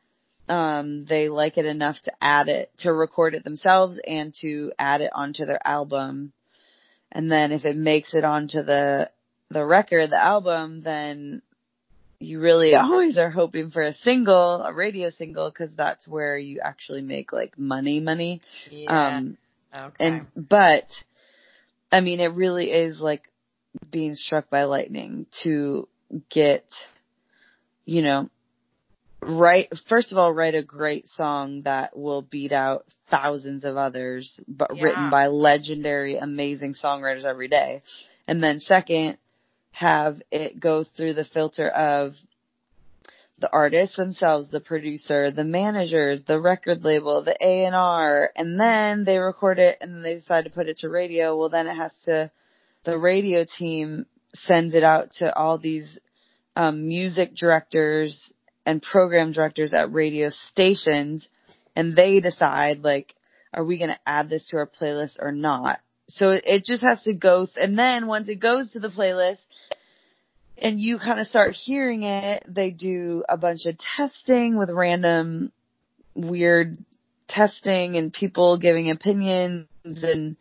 [0.47, 5.01] um they like it enough to add it to record it themselves and to add
[5.01, 6.33] it onto their album.
[7.11, 9.11] And then if it makes it onto the
[9.51, 11.43] the record, the album, then
[12.19, 16.61] you really always are hoping for a single, a radio single, because that's where you
[16.63, 18.41] actually make like money, money.
[18.71, 19.17] Yeah.
[19.17, 19.37] Um,
[19.75, 19.95] okay.
[19.99, 20.87] And but,
[21.91, 23.31] I mean, it really is like
[23.91, 25.89] being struck by lightning to
[26.31, 26.65] get,
[27.85, 28.31] you know,
[29.27, 34.41] write first of all write a great song that will beat out thousands of others
[34.47, 34.83] but yeah.
[34.83, 37.83] written by legendary amazing songwriters every day
[38.29, 39.17] and then second
[39.75, 42.15] have it go through the filter of
[43.39, 49.19] the artists themselves the producer the managers the record label the A&R and then they
[49.19, 52.31] record it and they decide to put it to radio well then it has to
[52.85, 55.99] the radio team sends it out to all these
[56.57, 58.33] um, music directors
[58.65, 61.29] and program directors at radio stations
[61.77, 63.15] and they decide like,
[63.53, 65.81] are we going to add this to our playlist or not?
[66.09, 69.39] So it just has to go, th- and then once it goes to the playlist
[70.59, 75.53] and you kind of start hearing it, they do a bunch of testing with random
[76.15, 76.79] weird
[77.29, 80.37] testing and people giving opinions and,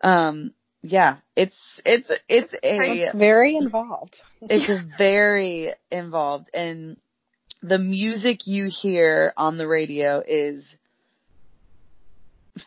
[0.00, 4.18] um, yeah, it's, it's, it's a, it's very involved.
[4.40, 6.96] it's very involved and
[7.62, 10.66] the music you hear on the radio is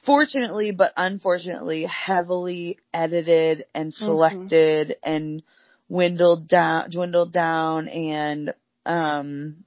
[0.05, 4.05] fortunately but unfortunately heavily edited and mm-hmm.
[4.05, 5.13] selected mm-hmm.
[5.13, 5.43] and
[5.89, 8.53] dwindled down dwindled down and
[8.85, 9.57] um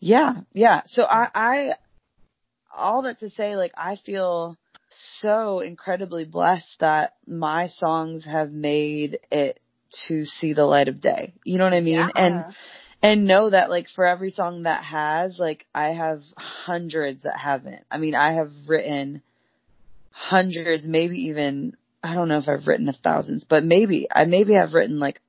[0.00, 1.72] yeah yeah so i i
[2.76, 4.56] all that to say like i feel
[5.20, 9.60] so incredibly blessed that my songs have made it
[10.06, 11.34] to see the light of day.
[11.44, 11.94] You know what I mean?
[11.94, 12.08] Yeah.
[12.14, 12.44] And
[13.02, 17.84] and know that like for every song that has, like I have hundreds that haven't.
[17.90, 19.22] I mean, I have written
[20.10, 24.52] hundreds, maybe even I don't know if I've written a thousands, but maybe I maybe
[24.52, 25.22] have written like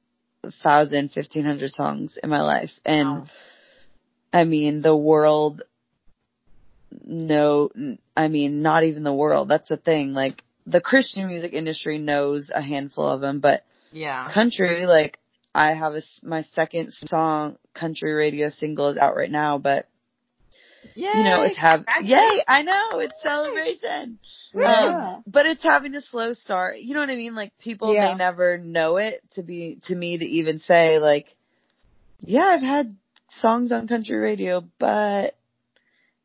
[0.43, 2.71] a thousand, fifteen hundred songs in my life.
[2.83, 3.25] And Wow.
[4.33, 5.63] I mean, the world
[7.05, 7.69] no
[8.15, 9.47] I mean, not even the world.
[9.47, 10.13] That's the thing.
[10.13, 14.29] Like the Christian music industry knows a handful of them, but Yeah.
[14.33, 15.17] country like
[15.53, 19.87] I have a, my second song country radio single is out right now, but
[20.93, 21.09] Yay.
[21.15, 24.19] you know it's have yay I know it's celebration,
[24.53, 25.15] Yeah.
[25.17, 26.77] um, but it's having a slow start.
[26.79, 27.35] You know what I mean?
[27.35, 28.09] Like people Yeah.
[28.11, 31.35] may never know it to be to me to even say like,
[32.21, 32.95] yeah, I've had
[33.41, 35.35] songs on country radio, but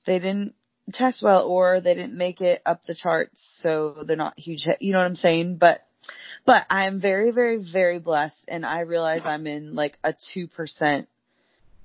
[0.06, 0.54] they didn't
[0.92, 4.62] test well or they didn't make it up the charts, so they're not huge.
[4.64, 5.56] hit- You know what I'm saying?
[5.56, 5.84] But
[6.46, 10.48] but I am very, very, very blessed, and I realize I'm in like a two
[10.48, 11.08] percent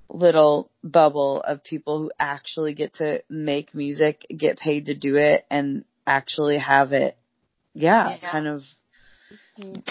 [0.10, 5.46] little bubble of people who actually get to make music, get paid to do it,
[5.50, 7.18] and actually have it,
[7.74, 8.32] yeah, Yeah.
[8.32, 8.64] kind of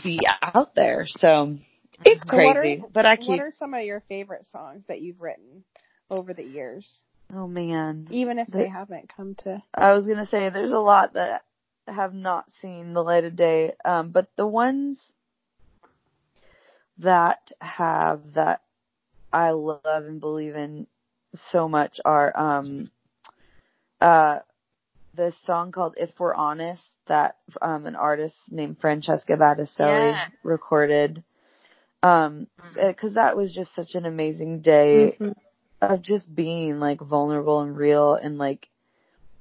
[0.02, 1.06] be out there.
[1.06, 1.56] So
[2.04, 3.28] it's So what are- crazy, but I keep.
[3.28, 5.64] What are some of your favorite songs that you've written
[6.10, 7.02] over the years,
[7.34, 9.62] Oh man, even if The- they haven't come to?
[9.74, 11.44] I was gonna say there's a lot that
[11.88, 15.12] have not seen the light of day, um, but the ones
[16.98, 18.62] that have that
[19.34, 20.86] I love and believe in
[21.34, 22.90] so much are um
[24.00, 24.40] uh
[25.14, 30.26] this song called If We're Honest that um an artist named Francesca Battistelli Yeah.
[30.44, 31.24] recorded.
[32.02, 32.96] Um Mm.
[32.96, 35.34] cuz that was just such an amazing day Mhm.
[35.82, 38.68] of just being like vulnerable and real and like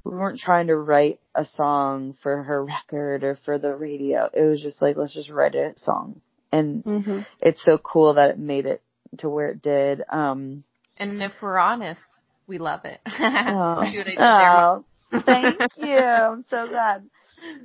[0.06, 4.30] we weren't trying to write a song for her record or for the radio.
[4.34, 6.22] It was just like let's just write a song.
[6.52, 7.22] And Mm-hmm.
[7.42, 8.83] it's so cool that it made it
[9.20, 10.04] to where it did.
[10.10, 10.64] Um
[10.98, 12.02] And if we're honest,
[12.48, 13.00] we love it.
[13.08, 14.52] oh, See what I did there?
[14.52, 14.68] Mom?
[15.14, 15.98] oh, thank you.
[15.98, 17.10] I'm so glad.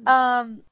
[0.06, 0.62] Um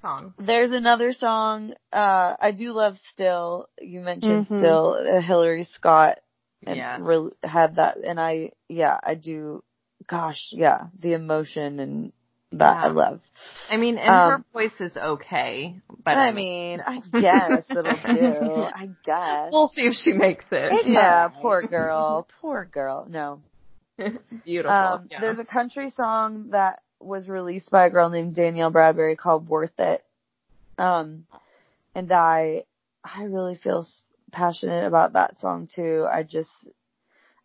[0.00, 0.34] song.
[0.38, 3.68] there's another song uh I do love Still.
[3.80, 4.58] You mentioned Mhm.
[4.58, 6.18] Still uh, Hillary Scott
[6.66, 6.98] and Yeah.
[7.00, 9.62] re- had that and I yeah, I do
[10.06, 12.12] gosh, yeah, the emotion and
[12.58, 13.20] that I love.
[13.70, 18.62] I mean, and her Um, voice is okay, but I mean, I guess it'll do.
[18.74, 19.48] I guess.
[19.52, 20.86] we'll see if she makes it.
[20.86, 22.26] yeah, poor girl.
[22.40, 23.06] Poor girl.
[23.08, 23.40] No.
[24.44, 24.70] Beautiful.
[24.74, 25.20] Um, yeah.
[25.20, 29.78] There's a country song that was released by a girl named Danielle Bradbery called "Worth
[29.78, 30.02] It,"
[30.78, 31.26] um,
[31.94, 32.64] and I,
[33.04, 33.86] I really feel
[34.32, 36.06] passionate about that song too.
[36.10, 36.50] I just,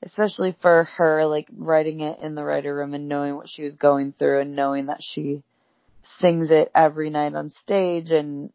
[0.03, 3.75] especially for her, like writing it in the writer room and knowing what she was
[3.75, 5.43] going through and knowing that she
[6.03, 8.51] sings it every night on stage and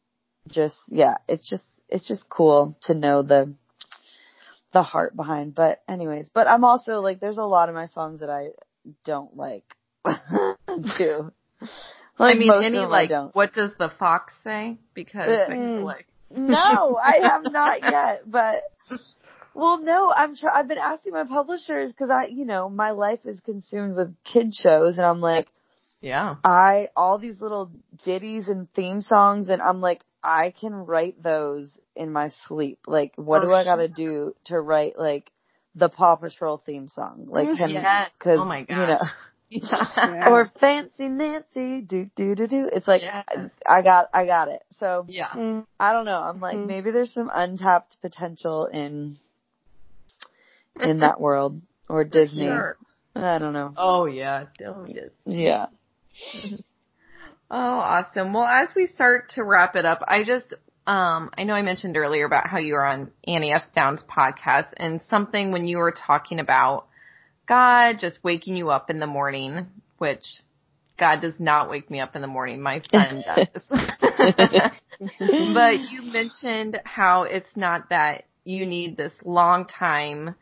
[0.48, 3.52] just, yeah, it's just, it's just cool to know the,
[4.72, 5.54] the heart behind.
[5.54, 8.48] But anyways, but I'm also like, there's a lot of my songs that I
[9.04, 9.64] don't like
[10.98, 11.32] too.
[12.18, 14.78] Like I mean, any like, what does the fox say?
[14.94, 18.62] Because Uh, I like No, I have not yet, but
[19.54, 23.20] well, no, I'm try- I've been asking my publishers because I, you know, my life
[23.24, 25.48] is consumed with kid shows, and I'm like,
[26.00, 27.70] yeah, I all these little
[28.04, 32.80] ditties and theme songs, and I'm like, I can write those in my sleep.
[32.86, 35.30] Like, what For do I got to do to write like
[35.74, 37.26] the Paw Patrol theme song?
[37.28, 38.10] Like, can Yes.
[38.18, 39.00] because Oh my you know.
[39.50, 40.28] Yeah.
[40.30, 42.68] Or fancy Nancy, do do do do.
[42.72, 43.50] It's like Yes.
[43.68, 44.62] I got I got it.
[44.72, 45.28] So yeah.
[45.28, 45.66] Mm.
[45.78, 46.20] I don't know.
[46.20, 46.66] I'm like, Mhm.
[46.66, 49.16] maybe there's some untapped potential in
[50.80, 52.46] in that world or Disney.
[52.46, 52.76] Sure.
[53.14, 53.72] I don't know.
[53.76, 55.12] Oh yeah, Dylan is.
[55.24, 55.66] Yeah.
[57.50, 58.32] Oh, awesome.
[58.32, 60.54] Well, as we start to wrap it up, I just,
[60.86, 63.62] um, I know I mentioned earlier about how you were on Annie F.
[63.74, 66.86] Downs podcast and something when you were talking about
[67.46, 69.66] God just waking you up in the morning,
[69.98, 70.24] which
[70.98, 72.60] God does not wake me up in the morning.
[72.62, 73.68] My son does.
[75.18, 80.34] but you mentioned how it's not that you need this long time,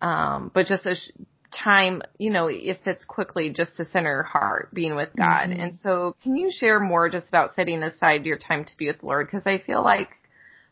[0.00, 1.10] um, but just a sh-
[1.52, 5.50] time, you know, it fits quickly just to center heart, being with God.
[5.50, 5.60] Mhm.
[5.62, 9.00] And so can you share more just about setting aside your time to be with
[9.00, 9.28] the Lord?
[9.30, 10.10] Cause I feel like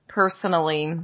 [0.06, 0.94] personally,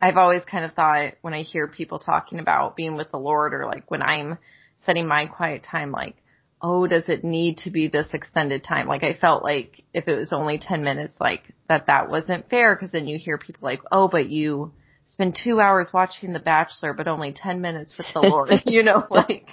[0.00, 3.54] I've always kind of thought when I hear people talking about being with the Lord
[3.54, 4.38] or like when I'm
[4.84, 6.16] setting my quiet time, like,
[6.60, 8.86] oh, does it need to be this extended time?
[8.86, 12.74] Like I felt like if it was only 10 minutes, like that that wasn't fair
[12.74, 14.72] because then you hear people like, oh, but you
[15.06, 19.04] spend two hours watching The Bachelor, but only 10 minutes with the Lord, you know,
[19.10, 19.46] like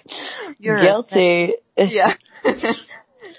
[0.60, 1.54] you're guilty.
[1.78, 2.16] yeah.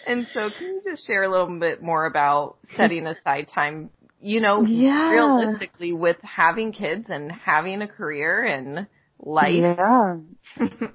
[0.06, 3.90] and so can you just share a little bit more about setting aside time,
[4.20, 5.10] you know, Yeah.
[5.10, 8.86] realistically with having kids and having a career and
[9.18, 9.76] life.
[9.78, 10.16] Yeah.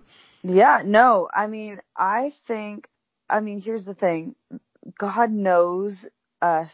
[0.43, 2.87] Yeah, no, I mean, I think,
[3.29, 4.35] I mean, here's the thing.
[4.97, 6.05] God knows
[6.41, 6.71] us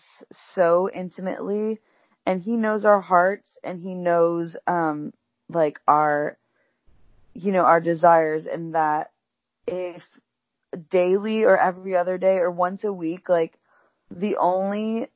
[0.53, 1.79] so intimately
[2.25, 5.11] and he knows our hearts and he knows, um,
[5.49, 6.37] like our,
[7.33, 9.11] you know, our desires and that
[9.67, 10.01] if
[10.89, 13.57] daily or every other day or once a week, like
[14.09, 15.09] the only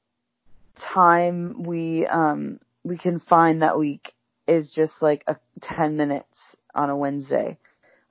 [0.94, 4.14] time we, um, we can find that week
[4.48, 7.58] is just like a 10 minutes on a Wednesday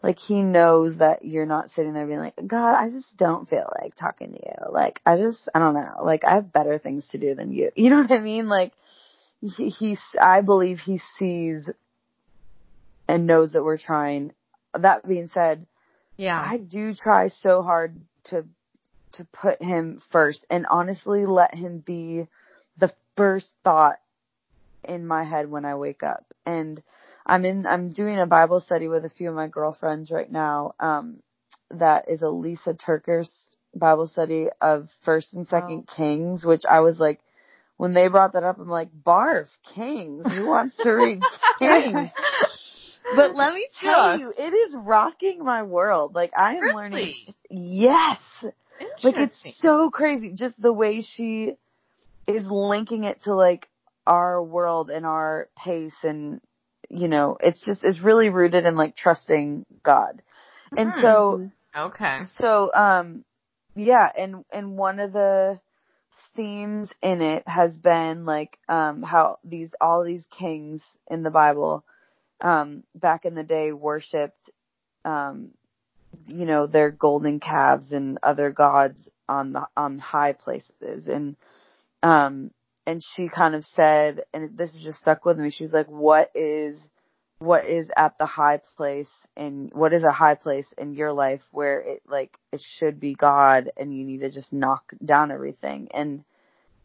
[0.07, 3.69] like he knows that you're not sitting there being like, God, I just don't feel
[3.83, 4.73] like talking to you.
[4.73, 6.05] Like I just, I don't know.
[6.05, 7.73] Like I have better things to do than you.
[7.77, 8.49] You know what I mean?
[8.49, 8.73] Like
[9.41, 11.69] he, he's, I believe he sees
[13.09, 14.33] and knows that we're trying.
[14.79, 15.67] That being said,
[16.17, 16.41] Yeah.
[16.41, 18.45] I do try so hard to,
[19.15, 22.29] to put him first and honestly let him be
[22.79, 23.99] the first thought
[24.85, 26.33] in my head when I wake up.
[26.45, 26.81] And
[27.27, 30.75] I'm in, I'm doing a Bible study with a few of my girlfriends right now.
[30.79, 31.21] Um,
[31.71, 36.99] that is a Lysa TerKeurst's Bible study of first and second Kings, which I was
[36.99, 37.21] like,
[37.77, 40.25] when they brought that up, I'm like, barf, Kings.
[40.33, 41.21] Who wants to read
[41.59, 42.11] Kings?
[43.15, 46.15] But let me tell you, it is rocking my world.
[46.15, 47.15] Like I am learning.
[47.51, 48.19] Yes.
[49.03, 50.33] Like it's so crazy.
[50.33, 51.57] Just the way she
[52.27, 53.69] is linking it to like
[54.07, 56.41] our world and our pace and
[56.91, 60.23] you know, it's just it's really rooted in like trusting God.
[60.77, 61.01] And Hmm.
[61.01, 61.43] so
[61.77, 62.19] okay.
[62.39, 63.25] so um
[63.75, 65.61] yeah, and and one of the
[66.35, 71.85] themes in it has been like um how these all these kings in the Bible
[72.41, 74.51] um back in the day worshipped
[75.05, 75.51] um
[76.27, 81.37] you know their golden calves and other gods on the on high places and
[82.03, 82.51] um
[82.87, 86.89] and she kind of said and this just stuck with me she's like what is
[87.39, 91.43] what is at the high place and what is a high place in your life
[91.53, 95.89] where it like it should be God and you need to just knock down everything?
[95.93, 96.25] And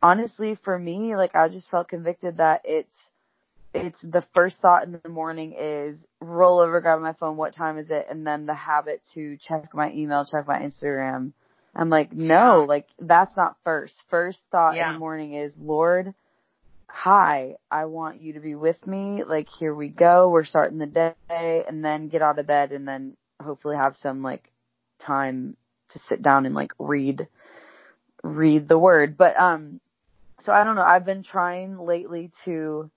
[0.03, 2.95] honestly for me like I just felt convicted that it's
[3.73, 7.77] it's the first thought in the morning is roll over grab my phone what time
[7.77, 8.07] is it?
[8.09, 11.31] And then the habit to check my email check my Instagram
[11.75, 12.65] I'm like no Yeah.
[12.67, 16.13] like that's not first first thought in the morning is Lord
[16.93, 19.23] hi, I want you to be with me.
[19.23, 20.29] Like, here we go.
[20.29, 24.21] We're starting the day and then get out of bed and then hopefully have some
[24.21, 24.51] like
[24.99, 25.55] time
[25.89, 27.27] to sit down and like read,
[28.23, 29.17] read the word.
[29.17, 29.79] But, um,
[30.41, 30.83] so I don't know.
[30.83, 32.91] I've been trying lately to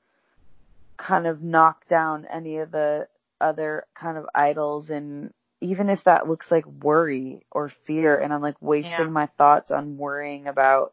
[0.97, 3.07] kind of knock down any of the
[3.41, 8.43] other kind of idols and even if that looks like worry or fear and I'm
[8.43, 9.05] like wasting Yeah.
[9.05, 10.93] my thoughts on worrying about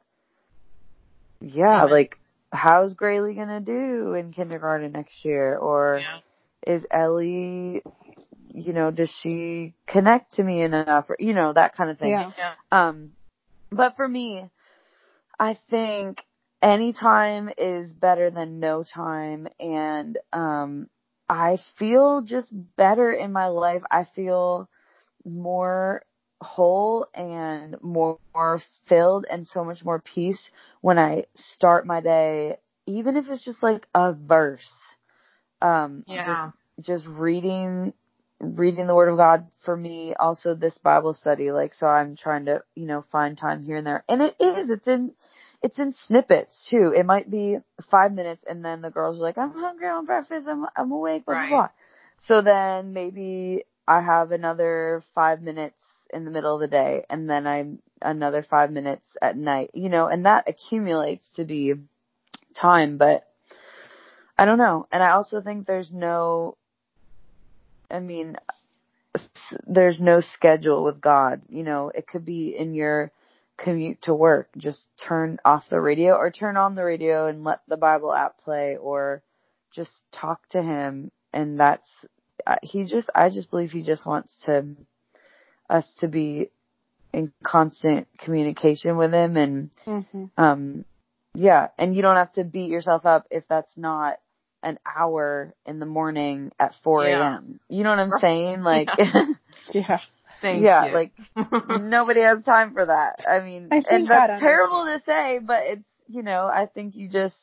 [1.42, 1.92] yeah, Amen.
[1.92, 2.20] like
[2.52, 5.58] how's Graylee gonna do in kindergarten next year?
[5.58, 6.20] Or Yeah.
[6.68, 7.82] is Ellie,
[8.54, 11.10] you know, does she connect to me enough?
[11.10, 12.12] Or, you know, that kind of thing.
[12.12, 12.32] Yeah.
[12.38, 12.54] Yeah.
[12.72, 13.12] Um,
[13.72, 14.50] but for me,
[15.40, 16.24] I think
[16.62, 19.48] any time is better than no time.
[19.60, 20.90] And, um,
[21.32, 23.84] I feel just better in my life.
[23.90, 24.70] I feel
[25.26, 26.04] more
[26.42, 30.52] whole and more, more filled and so much more peace
[30.82, 34.70] when I start my day, even if it's just like a verse.
[35.62, 36.52] Um, Yeah.
[36.80, 37.94] just, just reading,
[38.42, 40.14] reading the word of God for me.
[40.16, 43.88] Also this Bible study, like, so I'm trying to, you know, find time here and
[43.88, 44.04] there.
[44.10, 45.14] And it is, it's in,
[45.64, 46.94] it's in snippets too.
[46.96, 47.58] It might be
[47.90, 50.48] five minutes and then the girls are like, I'm hungry on breakfast.
[50.48, 51.50] I'm, I'm awake, blah, Right.
[51.50, 51.70] blah, blah.
[52.20, 55.80] So then maybe I have another five minutes
[56.14, 59.90] in the middle of the day and then I'm another five minutes at night, you
[59.90, 61.74] know, and that accumulates to be
[62.60, 63.28] time, but
[64.38, 64.86] I don't know.
[64.92, 66.58] And I also think there's no,
[67.90, 68.38] I mean,
[69.68, 71.42] there's no schedule with God.
[71.50, 73.12] You know, it could be in your
[73.62, 74.50] commute to work.
[74.58, 78.38] Just turn off the radio or turn on the radio and let the Bible app
[78.40, 79.22] play or
[79.74, 81.12] just talk to him.
[81.34, 81.88] And that's,
[82.46, 84.66] I- he just, I just believe he just wants to,
[85.70, 86.50] us to be
[87.14, 90.26] in constant communication with him and, Mm-hmm.
[90.38, 90.86] um,
[91.34, 94.18] yeah, and you don't have to beat yourself up if that's not
[94.64, 97.22] an hour in the morning at 4 Yeah.
[97.36, 97.60] a.m.
[97.70, 98.62] You know what I'm saying?
[98.64, 98.90] Like,
[99.74, 100.00] Yeah.
[100.42, 100.94] Thank yeah, you.
[100.94, 101.12] like
[101.70, 103.26] nobody has time for that.
[103.28, 106.96] I mean, I and God that's terrible to say, but it's, you know, I think
[106.96, 107.38] you just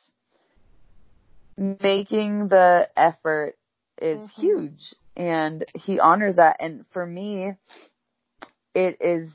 [1.57, 3.55] making the effort
[4.01, 4.41] is Mhm.
[4.41, 6.57] huge and he honors that.
[6.59, 7.53] And for me,
[8.73, 9.31] it is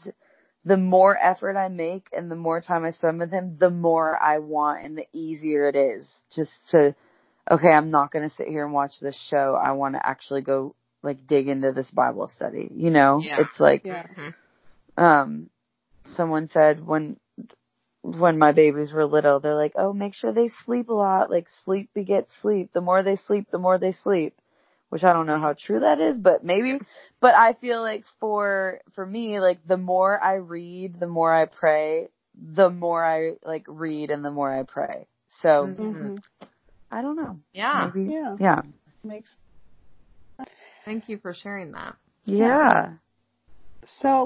[0.64, 4.20] the more effort I make and the more time I spend with him, the more
[4.20, 6.94] I want and the easier it is just to,
[7.50, 9.58] okay, I'm not going to sit here and watch this show.
[9.60, 10.74] I want to actually go
[11.04, 12.70] like dig into this Bible study.
[12.74, 13.40] You know, Yeah.
[13.40, 14.06] it's like, Yeah.
[14.06, 14.34] Mhm.
[14.96, 15.50] um,
[16.04, 17.18] someone said when,
[18.02, 21.30] when my babies were little, they're like, oh, make sure they sleep a lot.
[21.30, 22.72] Like sleep begets sleep.
[22.72, 24.34] The more they sleep, the more they sleep.
[24.90, 26.78] Which I don't know how true that is, but maybe.
[27.20, 31.46] But I feel like for, for me, like the more I read, the more I
[31.46, 35.06] pray, the more I like read and the more I pray.
[35.28, 35.76] So Mhm.
[35.76, 36.16] hmm
[36.90, 37.40] I don't know.
[37.52, 37.90] Yeah.
[37.92, 38.12] Maybe.
[38.12, 38.36] Yeah.
[38.38, 38.62] Yeah.
[39.02, 39.34] Makes
[40.84, 41.96] Thank you for sharing that.
[42.24, 42.94] Yeah.
[44.00, 44.24] So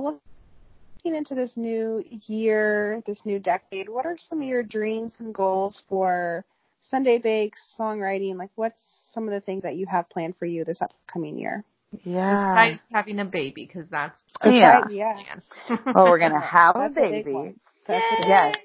[1.05, 5.35] looking into this new year, this new decade, what are some of your dreams and
[5.35, 6.45] goals for
[6.81, 8.37] Sunday Bakes, songwriting?
[8.37, 8.81] Like what's
[9.13, 11.65] some of the things that you have planned for you this upcoming year?
[12.05, 12.53] Yeah.
[12.55, 14.81] Besides having a baby, because that's Yeah.
[14.81, 15.15] Aside- yeah.
[15.15, 15.93] plan.
[15.95, 17.55] Well, we're gonna have a That's a big baby.
[17.89, 17.93] a
[18.27, 18.57] Yes.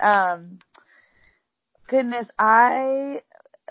[0.00, 0.58] Um,
[1.88, 3.20] goodness, I,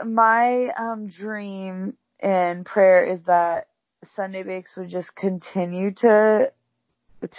[0.05, 3.68] my, um, dream and prayer is that
[4.15, 6.51] Sunday Bakes would just continue to,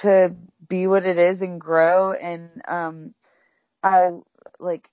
[0.02, 0.34] to
[0.68, 3.14] be what it is and grow and, um,
[3.82, 4.10] I,
[4.58, 4.88] like,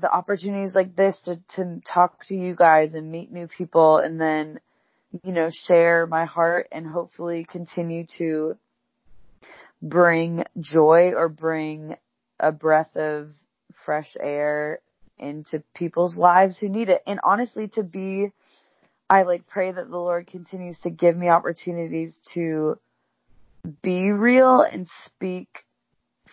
[0.00, 4.20] the opportunities like this to, to talk to you guys and meet new people and
[4.20, 4.60] then,
[5.22, 8.56] you know, share my heart and hopefully continue to
[9.80, 11.96] bring joy or bring
[12.38, 13.28] a breath of
[13.84, 14.80] fresh air
[15.18, 17.02] into people's lives who need it.
[17.06, 18.32] And honestly, to be,
[19.10, 22.78] I like pray that the Lord continues to give me opportunities to
[23.82, 25.48] be real and speak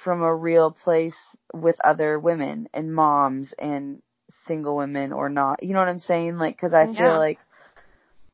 [0.03, 1.15] from a real place
[1.53, 4.01] with other women and moms and
[4.45, 5.63] single women or not.
[5.63, 6.38] You know what I'm saying?
[6.38, 7.39] Like, cause I feel like,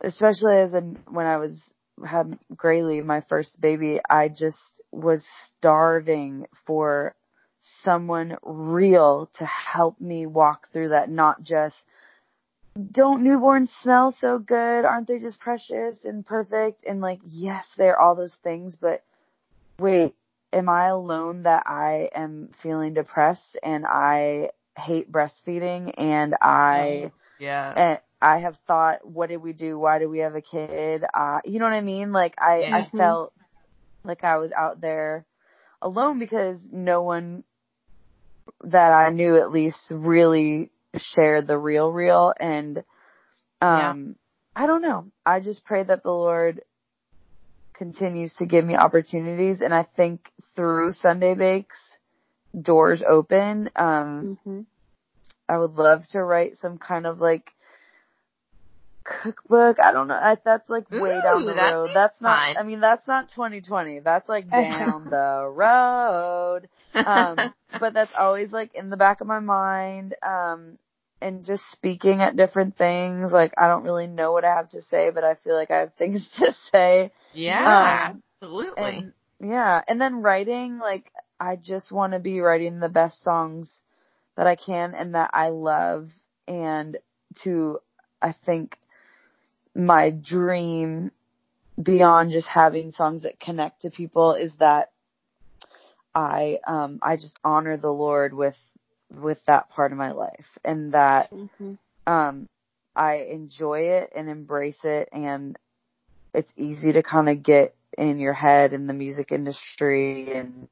[0.01, 1.61] especially as in, when I was,
[2.03, 5.23] had Graylee, my first baby, I just was
[5.57, 7.13] starving for
[7.83, 11.77] someone real to help me walk through that, not just,
[12.91, 14.85] don't newborns smell so good?
[14.85, 16.83] Aren't they just precious and perfect?
[16.85, 19.03] And like, yes, they're all those things, but
[19.79, 20.15] wait,
[20.53, 27.73] am I alone that I am feeling depressed and I hate breastfeeding and I, yeah.
[27.75, 29.77] and I have thought, what did we do?
[29.77, 31.03] Why do we have a kid?
[31.13, 32.11] Uh, you know what I mean?
[32.13, 32.97] Like I, I Mhm.
[32.97, 33.33] felt
[34.03, 35.25] like I was out there
[35.81, 37.43] alone because no one
[38.63, 42.83] that I knew at least really shared the real real and
[43.61, 44.15] um
[44.53, 45.05] I don't know.
[45.25, 46.61] I just pray that the Lord
[47.73, 51.79] continues to give me opportunities and I think through Sunday Bakes
[52.59, 53.69] doors open.
[53.75, 54.61] Um hmm
[55.47, 57.51] I would love to write some kind of like
[59.23, 59.79] cookbook.
[59.79, 60.15] I don't know.
[60.15, 61.89] I, that's like way down the that'd road.
[61.93, 62.55] That's not.
[62.55, 62.57] fun.
[62.57, 63.99] I mean, that's not 2020.
[63.99, 66.67] That's like down the road.
[66.93, 70.15] Um, but that's always like in the back of my mind.
[70.23, 70.77] Um,
[71.21, 73.31] and just speaking at different things.
[73.31, 75.79] Like I don't really know what I have to say, but I feel like I
[75.79, 77.11] have things to say.
[77.33, 78.83] yeah, um, absolutely.
[78.83, 83.81] And yeah, and then writing, like, I just want to be writing the best songs
[84.37, 86.09] that I can and that I love.
[86.47, 86.97] And
[87.43, 87.79] to,
[88.21, 88.77] I think,
[89.75, 91.11] my dream
[91.81, 94.91] beyond just having songs that connect to people is that
[96.13, 98.57] I, um, I just honor the Lord with,
[99.13, 101.73] with that part of my life and that, hmm
[102.07, 102.49] um,
[102.95, 105.57] I enjoy it and embrace it and
[106.33, 110.67] it's easy to kind of get in your head in the music industry and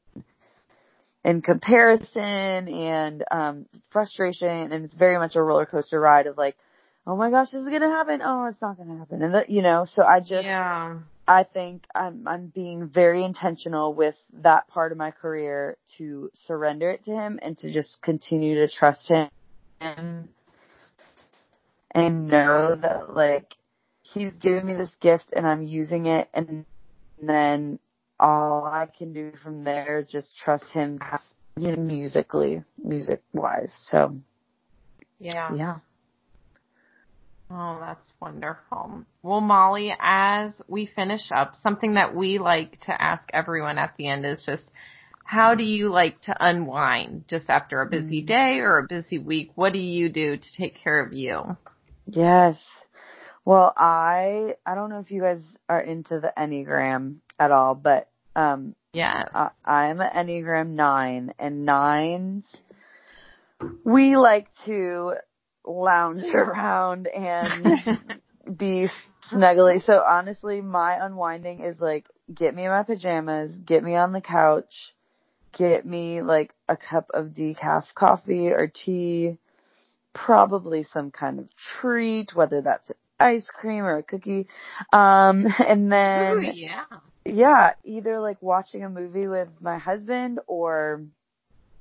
[1.24, 6.56] in comparison and um frustration and it's very much a roller coaster ride of like
[7.10, 8.22] oh my gosh this is going to happen.
[8.24, 9.24] Oh it's not going to happen.
[9.24, 11.00] And that you know so I just yeah.
[11.28, 16.92] I think I'm I'm being very intentional with that part of my career to surrender
[16.92, 19.30] it to him and to just continue to trust him
[19.82, 20.28] and
[22.28, 23.56] know that like
[24.04, 26.30] he's giving me this gift and I'm using it.
[26.34, 26.66] And
[27.22, 27.80] then
[28.20, 31.00] all I can do from there is just trust him
[31.58, 34.16] you know musically music wise so
[35.20, 35.56] Yeah.
[35.56, 35.78] yeah
[37.52, 39.04] Oh, that's wonderful.
[39.24, 44.08] Well, Molly, as we finish up, something that we like to ask everyone at the
[44.08, 44.70] end is just,
[45.24, 48.28] how do you like to unwind just after a busy Mm.
[48.28, 49.52] day or a busy week?
[49.56, 51.58] What do you do to take care of you?
[52.06, 52.64] Yes.
[53.46, 58.10] Well, I I don't know if you guys are into the Enneagram at all, but
[58.36, 59.26] um Yeah.
[59.34, 62.46] I, I'm an Enneagram 9 and 9s
[63.84, 65.14] we like to
[65.70, 68.02] lounge around and
[68.58, 68.88] be
[69.32, 69.82] snuggly.
[69.82, 74.22] So honestly, my unwinding is like get me in my pajamas, get me on the
[74.22, 74.94] couch,
[75.58, 79.38] get me like a cup of decaf coffee or tea,
[80.14, 84.48] probably some kind of treat, whether that's ice cream or a cookie.
[84.92, 86.86] Um, and then, Ooh, yeah.
[87.26, 91.04] yeah, either like watching a movie with my husband or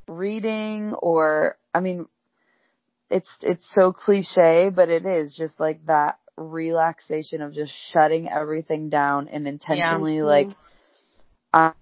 [0.06, 2.06] reading or, I mean,
[3.10, 8.88] it's, it's so cliche, but it is just like that relaxation of just shutting everything
[8.90, 10.24] down and intentionally Yeah.
[10.24, 10.48] like,
[11.52, 11.72] I,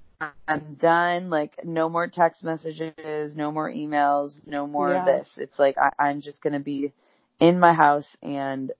[0.49, 1.31] I'm done.
[1.31, 5.01] Like no more text messages, no more emails, no more Yeah.
[5.01, 5.29] of this.
[5.37, 6.93] It's like I, I'm just gonna be
[7.41, 8.73] in my house and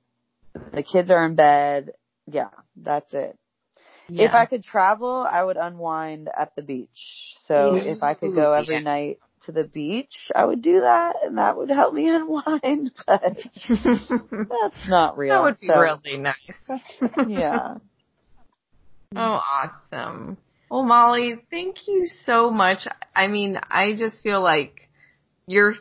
[0.73, 1.93] the kids are in bed.
[2.27, 3.37] Yeah, that's it.
[4.09, 6.89] If I could travel, I would unwind at the beach.
[7.45, 7.93] So Yeah.
[7.93, 8.81] if I could go every yeah.
[8.81, 13.23] night to the beach, I would do that and that would help me unwind, but
[13.69, 15.35] that's not real.
[15.35, 16.35] that would be So, really nice.
[17.29, 17.75] Yeah.
[19.15, 20.37] Oh, awesome.
[20.71, 22.87] Well, Molly, thank you so much.
[23.15, 24.89] I mean, I just feel like
[25.47, 25.75] you're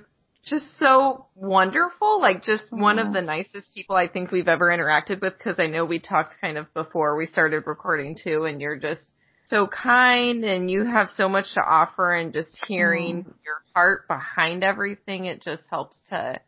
[0.46, 2.22] just so wonderful.
[2.22, 5.66] Like just one of the nicest people I think we've ever interacted with because I
[5.66, 9.02] know we talked kind of before we started recording too and you're just
[9.48, 13.34] so kind and you have so much to offer and just hearing mm.
[13.46, 16.40] your heart behind everything, it just helps to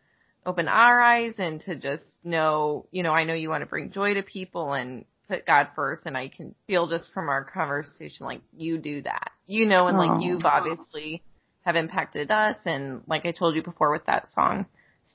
[0.46, 3.92] open our eyes and to just know, you know, I know you want to bring
[3.92, 8.26] joy to people and put God first and I can feel just from our conversation
[8.26, 9.32] like you do that.
[9.46, 11.22] You know, and like you've obviously
[11.62, 14.66] have impacted us and like I told you before with that song,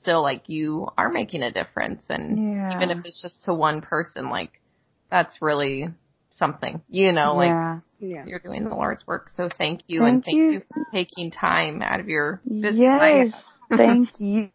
[0.01, 2.75] still like you are making a difference and Yeah.
[2.75, 4.61] even if it's just to one person, like
[5.09, 5.89] that's really
[6.37, 6.81] something.
[6.87, 7.79] You know, like yeah.
[7.99, 8.25] Yeah.
[8.25, 9.29] you're doing the Lord's work.
[9.35, 10.51] So thank you and Thank thank you.
[10.51, 13.31] you for taking time out of your busy Yes.
[13.31, 13.33] life.
[13.77, 14.49] Thank you.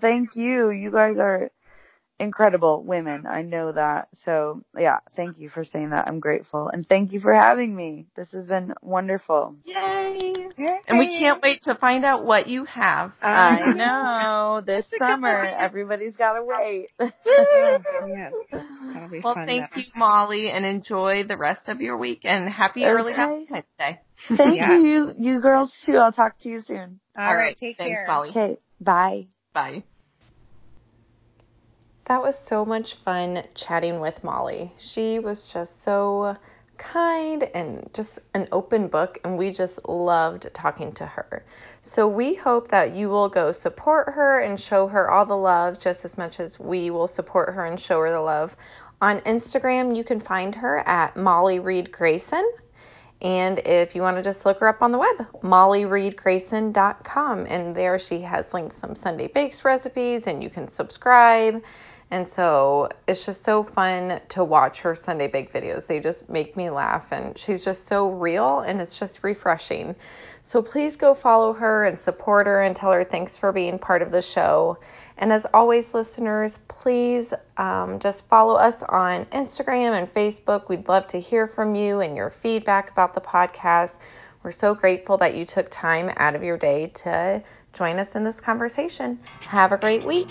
[0.00, 0.70] Thank you.
[0.70, 1.50] You guys are
[2.18, 3.26] incredible women.
[3.26, 4.08] I know that.
[4.24, 6.06] So yeah, thank you for saying that.
[6.06, 6.68] I'm grateful.
[6.68, 8.06] And thank you for having me.
[8.16, 9.56] This has been wonderful.
[9.64, 10.48] Yay!
[10.88, 13.12] And we can't wait to find out what you have.
[13.22, 14.62] I uh, know.
[14.66, 16.90] This summer, everybody's gotta wait.
[18.06, 18.32] Yes.
[19.06, 19.46] That'll be Well, fun.
[19.46, 19.80] thank though.
[19.80, 23.22] you, Molly, and enjoy the rest of your week and happy early Okay.
[23.22, 24.00] Valentine's Day.
[24.36, 24.78] Thank Yeah.
[24.78, 25.96] you, you girls too.
[25.96, 27.00] I'll talk to you soon.
[27.16, 27.56] All right.
[27.56, 28.06] Take Thanks, care.
[28.08, 28.30] Molly.
[28.30, 28.58] Okay.
[28.80, 29.26] Bye.
[29.52, 29.84] Bye.
[32.06, 34.72] That was so much fun chatting with Molly.
[34.78, 36.36] She was just so
[36.78, 41.44] kind and just an open book, and we just loved talking to her.
[41.80, 45.80] So we hope that you will go support her and show her all the love
[45.80, 48.54] just as much as we will support her and show her the love.
[49.02, 52.50] On Instagram, you can find her at Molly Reed Grayson.
[53.22, 57.46] And if you want to just look her up on the web, mollyreedgrayson.com.
[57.46, 61.62] And there she has linked some Sunday Bakes recipes, and you can subscribe.
[62.10, 65.86] And so it's just so fun to watch her Sunday Bake videos.
[65.86, 69.96] They just make me laugh, and she's just so real, and it's just refreshing.
[70.46, 74.00] So please go follow her and support her and tell her thanks for being part
[74.00, 74.78] of the show.
[75.18, 80.68] And as always, listeners, please um, just follow us on Instagram and Facebook.
[80.68, 83.98] We'd love to hear from you and your feedback about the podcast.
[84.44, 87.42] We're so grateful that you took time out of your day to
[87.72, 89.18] join us in this conversation.
[89.40, 90.28] Have a great week.